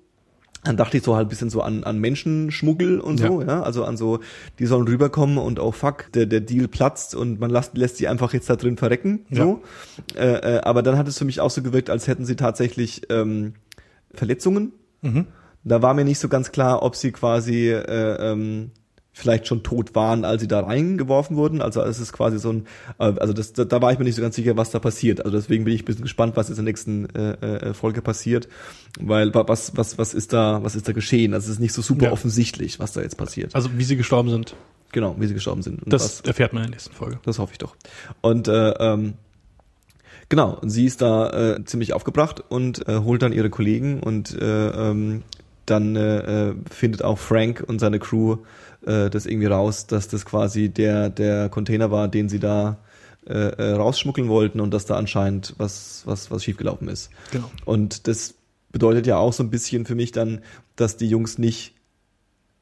[0.62, 3.62] Dann dachte ich so halt ein bisschen so an, an Menschenschmuggel und so, ja.
[3.62, 4.20] Also an so,
[4.58, 8.08] die sollen rüberkommen und oh fuck, der, der Deal platzt und man lässt, lässt sie
[8.08, 9.24] einfach jetzt da drin verrecken.
[9.30, 9.62] So.
[10.16, 13.02] Äh, äh, aber dann hat es für mich auch so gewirkt, als hätten sie tatsächlich
[13.08, 13.54] ähm,
[14.12, 14.72] Verletzungen.
[15.00, 15.26] Mhm.
[15.64, 18.70] Da war mir nicht so ganz klar, ob sie quasi äh, ähm,
[19.12, 21.61] vielleicht schon tot waren, als sie da reingeworfen wurden.
[21.61, 22.66] Also es ist quasi so ein,
[22.98, 25.24] äh, also das, da, da war ich mir nicht so ganz sicher, was da passiert.
[25.24, 27.32] Also deswegen bin ich ein bisschen gespannt, was jetzt in der nächsten äh,
[27.70, 28.48] äh, Folge passiert,
[29.00, 31.34] weil wa- was was was ist da was ist da geschehen?
[31.34, 32.12] Also es ist nicht so super Ja.
[32.12, 33.54] offensichtlich, was da jetzt passiert.
[33.54, 34.54] Also wie sie gestorben sind,
[34.92, 35.82] Genau, wie sie gestorben sind.
[35.84, 37.18] Und das was, erfährt man in der nächsten Folge.
[37.24, 37.76] das hoffe ich doch.
[38.22, 39.14] Und äh, ähm,
[40.28, 44.68] genau, sie ist da äh, ziemlich aufgebracht und äh, holt dann ihre Kollegen und äh,
[44.90, 45.22] ähm,
[45.66, 48.38] dann äh, äh, findet auch Frank und seine Crew
[48.87, 52.78] äh, das irgendwie raus, dass das quasi der der Container war, den sie da
[53.26, 57.11] äh, äh, rausschmuggeln wollten und dass da anscheinend was was was schiefgelaufen ist.
[57.31, 57.51] Genau.
[57.64, 58.35] Und das
[58.72, 60.41] bedeutet ja auch so ein bisschen für mich dann,
[60.76, 61.74] dass die Jungs nicht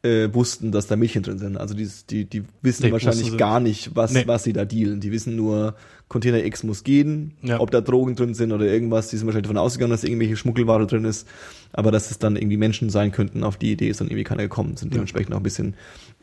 [0.08, 1.56] äh, wussten, dass da Mädchen drin sind.
[1.56, 4.24] Also die, die, die wissen Nee, wahrscheinlich gar nicht, was, Nee.
[4.26, 5.00] was sie da dealen.
[5.00, 5.74] Die wissen nur,
[6.08, 7.60] Container X muss gehen, Ja.
[7.60, 9.08] ob da Drogen drin sind oder irgendwas.
[9.08, 11.26] Die sind wahrscheinlich davon ausgegangen, dass irgendwelche Schmuggelware drin ist.
[11.72, 14.42] Aber dass es dann irgendwie Menschen sein könnten, auf die Idee ist dann irgendwie keiner
[14.42, 15.74] gekommen, sind dementsprechend auch ein bisschen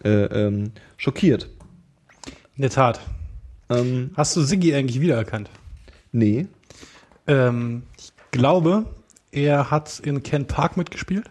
[0.03, 1.49] äh, ähm, schockiert.
[2.55, 2.99] In der Tat.
[3.69, 5.49] Ähm, Hast du Siggi eigentlich wiedererkannt?
[6.11, 6.47] nee.
[7.27, 8.85] Ähm, ich glaube,
[9.31, 11.25] er hat in Ken Park mitgespielt.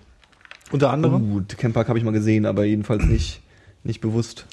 [0.71, 1.33] Unter anderem.
[1.33, 3.41] Uh, Camp Park habe ich mal gesehen, aber jedenfalls nicht,
[3.83, 4.47] nicht bewusst.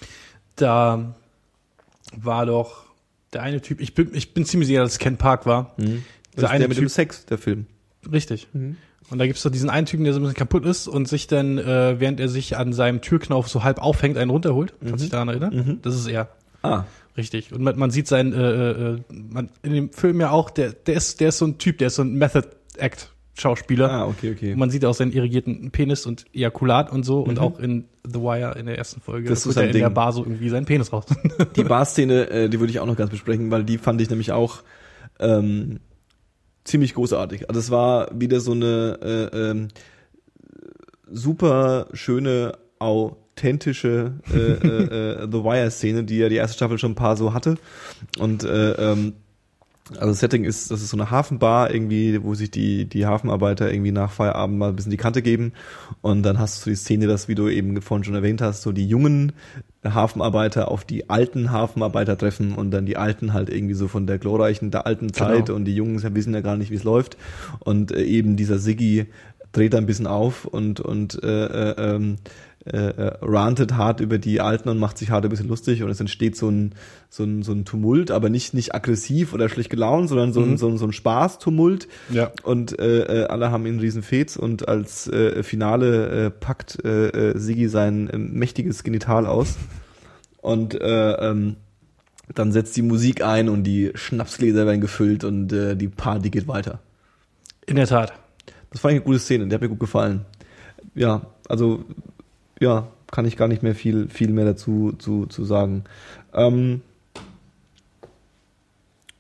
[0.55, 1.16] Da
[2.16, 2.86] war doch
[3.34, 5.74] der eine Typ, ich bin, ich bin ziemlich sicher, dass es Ken Park war.
[5.78, 5.86] Das
[6.36, 7.66] Der ist eine der mit dem Typ, Sex, der Film.
[8.12, 8.47] richtig.
[8.53, 11.28] Und da gibt's doch diesen einen Typen, der so ein bisschen kaputt ist und sich
[11.28, 14.74] dann, äh, während er sich an seinem Türknauf so halb aufhängt, einen runterholt.
[14.80, 15.80] Kannst du dich daran erinnern?
[15.82, 16.30] Das ist er.
[16.62, 16.86] Ah,
[17.18, 17.51] Richtig.
[17.51, 20.95] Und man, man sieht sein, äh, äh, man, in dem Film ja auch, der, der
[20.95, 22.47] ist, der ist so ein Typ, der ist so ein Method
[22.78, 23.89] Act Schauspieler.
[23.89, 24.55] ah, okay, okay.
[24.55, 28.57] Man sieht auch seinen irrigierten Penis und Ejakulat und so und auch in The Wire
[28.57, 29.25] in der ersten Folge.
[29.25, 29.29] Mhm.
[29.29, 29.89] Das ist er in der.
[29.89, 31.05] Bar so irgendwie seinen Penis raus.
[31.55, 34.32] Die Bar-Szene, äh, die würde ich auch noch ganz besprechen, weil die fand ich nämlich
[34.32, 34.63] auch
[35.19, 35.79] ähm,
[36.63, 37.49] ziemlich großartig.
[37.49, 39.67] Also es war wieder so eine äh, ähm,
[41.09, 46.95] super schöne, authentische äh, äh, äh, The Wire-Szene, die ja die erste Staffel schon ein
[46.95, 47.55] paar so hatte.
[48.19, 49.13] Und äh, ähm,
[49.89, 53.71] also das Setting ist, das ist so eine Hafenbar irgendwie, wo sich die, die Hafenarbeiter
[53.71, 55.53] irgendwie nach Feierabend mal ein bisschen die Kante geben.
[56.01, 58.71] Und dann hast du die Szene, das, wie du eben vorhin schon erwähnt hast, so
[58.71, 59.34] die jungen
[59.84, 64.19] Hafenarbeiter auf die alten Hafenarbeiter treffen und dann die alten halt irgendwie so von der
[64.19, 65.55] glorreichen, der alten Zeit Genau.
[65.57, 67.17] und die Jungen wissen ja gar nicht, wie es läuft.
[67.59, 69.07] Und äh, eben dieser Siggi
[69.51, 72.17] dreht da ein bisschen auf und, und äh, äh, ähm,
[72.66, 75.89] äh, äh, rantet hart über die Alten und macht sich hart ein bisschen lustig und
[75.89, 76.76] es entsteht so ein,
[77.09, 80.57] so ein, so ein Tumult, aber nicht, nicht aggressiv oder schlecht gelaunt, sondern so ein,
[80.57, 81.88] so ein, so ein Spaß-Tumult.
[82.12, 82.32] Ja.
[82.43, 87.32] Und äh, äh, alle haben einen riesen Fets und als äh, Finale äh, packt äh,
[87.32, 89.57] äh, Siggi sein äh, mächtiges Genital aus
[90.41, 91.55] und äh, ähm,
[92.36, 96.47] dann setzt die Musik ein und die Schnapsgläser werden gefüllt und äh, die Party geht
[96.47, 96.80] weiter.
[97.66, 98.14] In der Tat.
[98.70, 100.26] Das ich eine gute Szene, die hat mir gut gefallen.
[100.93, 101.86] Ja, also
[102.62, 105.84] ja, kann ich gar nicht mehr viel, viel mehr dazu zu, zu sagen.
[106.34, 106.82] Ähm,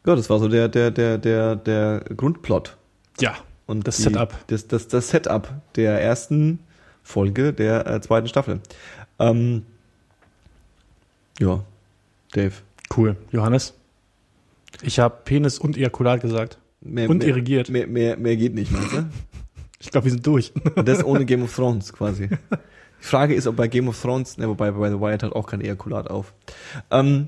[0.05, 2.77] ja, das war so der, der, der, der, der Grundplot.
[3.19, 3.35] Ja.
[3.67, 4.33] Und Das die, Setup.
[4.47, 6.59] Das, das, das Setup der ersten
[7.03, 8.61] Folge der äh, zweiten Staffel.
[9.19, 9.63] Ähm,
[11.39, 11.63] ja,
[12.33, 12.53] Dave.
[12.95, 13.17] Cool.
[13.31, 13.73] Johannes?
[14.81, 16.57] Ich habe Penis und Ejakulat gesagt.
[16.81, 17.69] Mehr, Und mehr, irrigiert.
[17.69, 19.09] Mehr, mehr, mehr geht nicht, meinst du?
[19.79, 20.51] Ich glaube, wir sind durch.
[20.75, 22.29] Und das ohne Game of Thrones quasi.
[23.01, 25.47] Die Frage ist, ob bei Game of Thrones, ne, wobei bei The Wire hat auch
[25.47, 26.33] kein Ejakulat auf.
[26.91, 27.27] Ähm,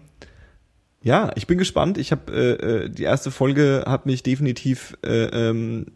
[1.01, 1.97] ja, ich bin gespannt.
[1.97, 5.87] Ich habe äh, äh, die erste Folge hat mich definitiv äh, ähm,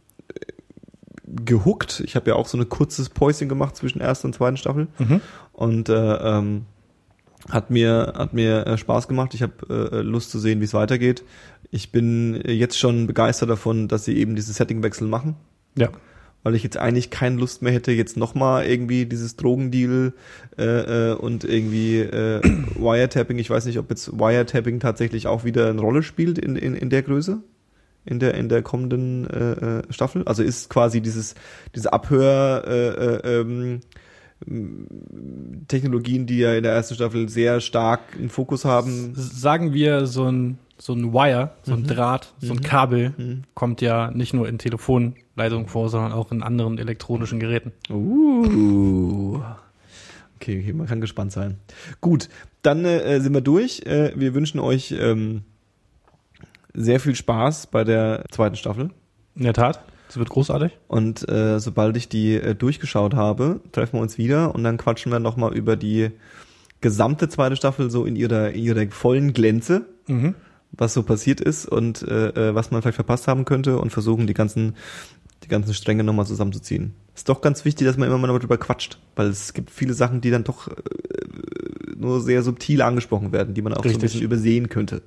[1.26, 2.02] gehuckt.
[2.06, 5.22] Ich habe ja auch so ein kurzes Päuschen gemacht zwischen erster und zweiten Staffel Mhm.
[5.54, 6.66] und äh, ähm,
[7.50, 9.34] hat mir hat mir äh, Spaß gemacht.
[9.34, 11.24] Ich habe äh, Lust zu sehen, wie es weitergeht.
[11.70, 15.36] Ich bin äh, jetzt schon begeistert davon, dass sie eben diese Settingwechsel machen
[15.76, 15.90] Ja.
[16.48, 20.14] Weil ich jetzt eigentlich keine Lust mehr hätte, jetzt nochmal irgendwie dieses Drogendeal
[20.58, 22.40] äh, äh, und irgendwie äh,
[22.76, 23.38] Wiretapping.
[23.38, 26.90] Ich weiß nicht, ob jetzt Wiretapping tatsächlich auch wieder eine Rolle spielt in, in, in
[26.90, 27.40] der Größe,
[28.06, 30.24] in der in der kommenden äh, äh, Staffel.
[30.24, 31.36] Also ist quasi dieses
[31.76, 33.82] diese Abhör äh, äh, ähm,
[35.68, 39.12] Technologien, die ja in der ersten Staffel sehr stark einen Fokus haben.
[39.16, 41.84] Sagen wir, so ein, so ein Wire, so Mhm.
[41.84, 46.44] ein Draht, so ein Kabel kommt ja nicht nur in Telefonleitungen vor, sondern auch in
[46.44, 47.72] anderen elektronischen Geräten.
[47.90, 49.40] Uh.
[50.36, 51.58] Okay, okay, man kann gespannt sein.
[52.00, 52.30] Gut,
[52.62, 53.82] dann äh, sind wir durch.
[53.88, 55.42] Äh, wir wünschen euch ähm,
[56.74, 58.92] sehr viel Spaß bei der zweiten Staffel.
[59.36, 59.82] In der Tat.
[60.08, 60.78] Das wird großartig.
[60.88, 65.12] Und äh, sobald ich die äh, durchgeschaut habe, treffen wir uns wieder und dann quatschen
[65.12, 66.12] wir nochmal über die
[66.82, 70.36] gesamte zweite Staffel so in ihrer, in ihrer vollen Glänze, Mhm.
[70.72, 74.28] Was so passiert ist und äh, äh, was man vielleicht verpasst haben könnte und versuchen
[74.28, 74.76] die ganzen,
[75.44, 76.94] die ganzen Stränge nochmal zusammenzuziehen.
[77.16, 80.22] Ist doch ganz wichtig, dass man immer mal darüber quatscht, weil es gibt viele Sachen,
[80.22, 80.74] die dann doch äh,
[81.96, 84.04] nur sehr subtil angesprochen werden, die man auch so ein Richtig.
[84.04, 85.02] bisschen übersehen könnte.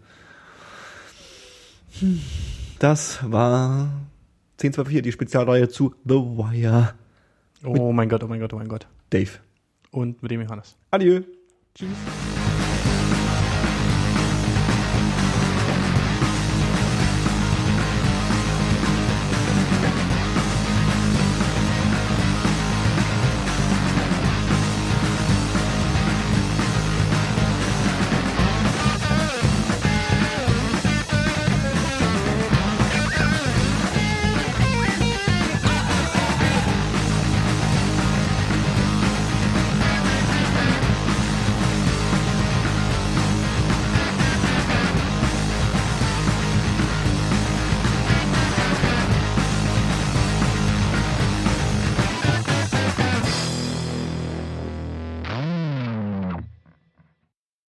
[2.79, 3.91] Das war
[4.59, 6.95] 1024, die Spezialreihe zu The Wire.
[7.65, 8.87] Oh mein Gott, oh mein Gott, oh mein Gott.
[9.11, 9.31] Dave.
[9.91, 10.77] Und mit dem Johannes.
[10.91, 11.23] Adieu.
[11.75, 11.89] Tschüss.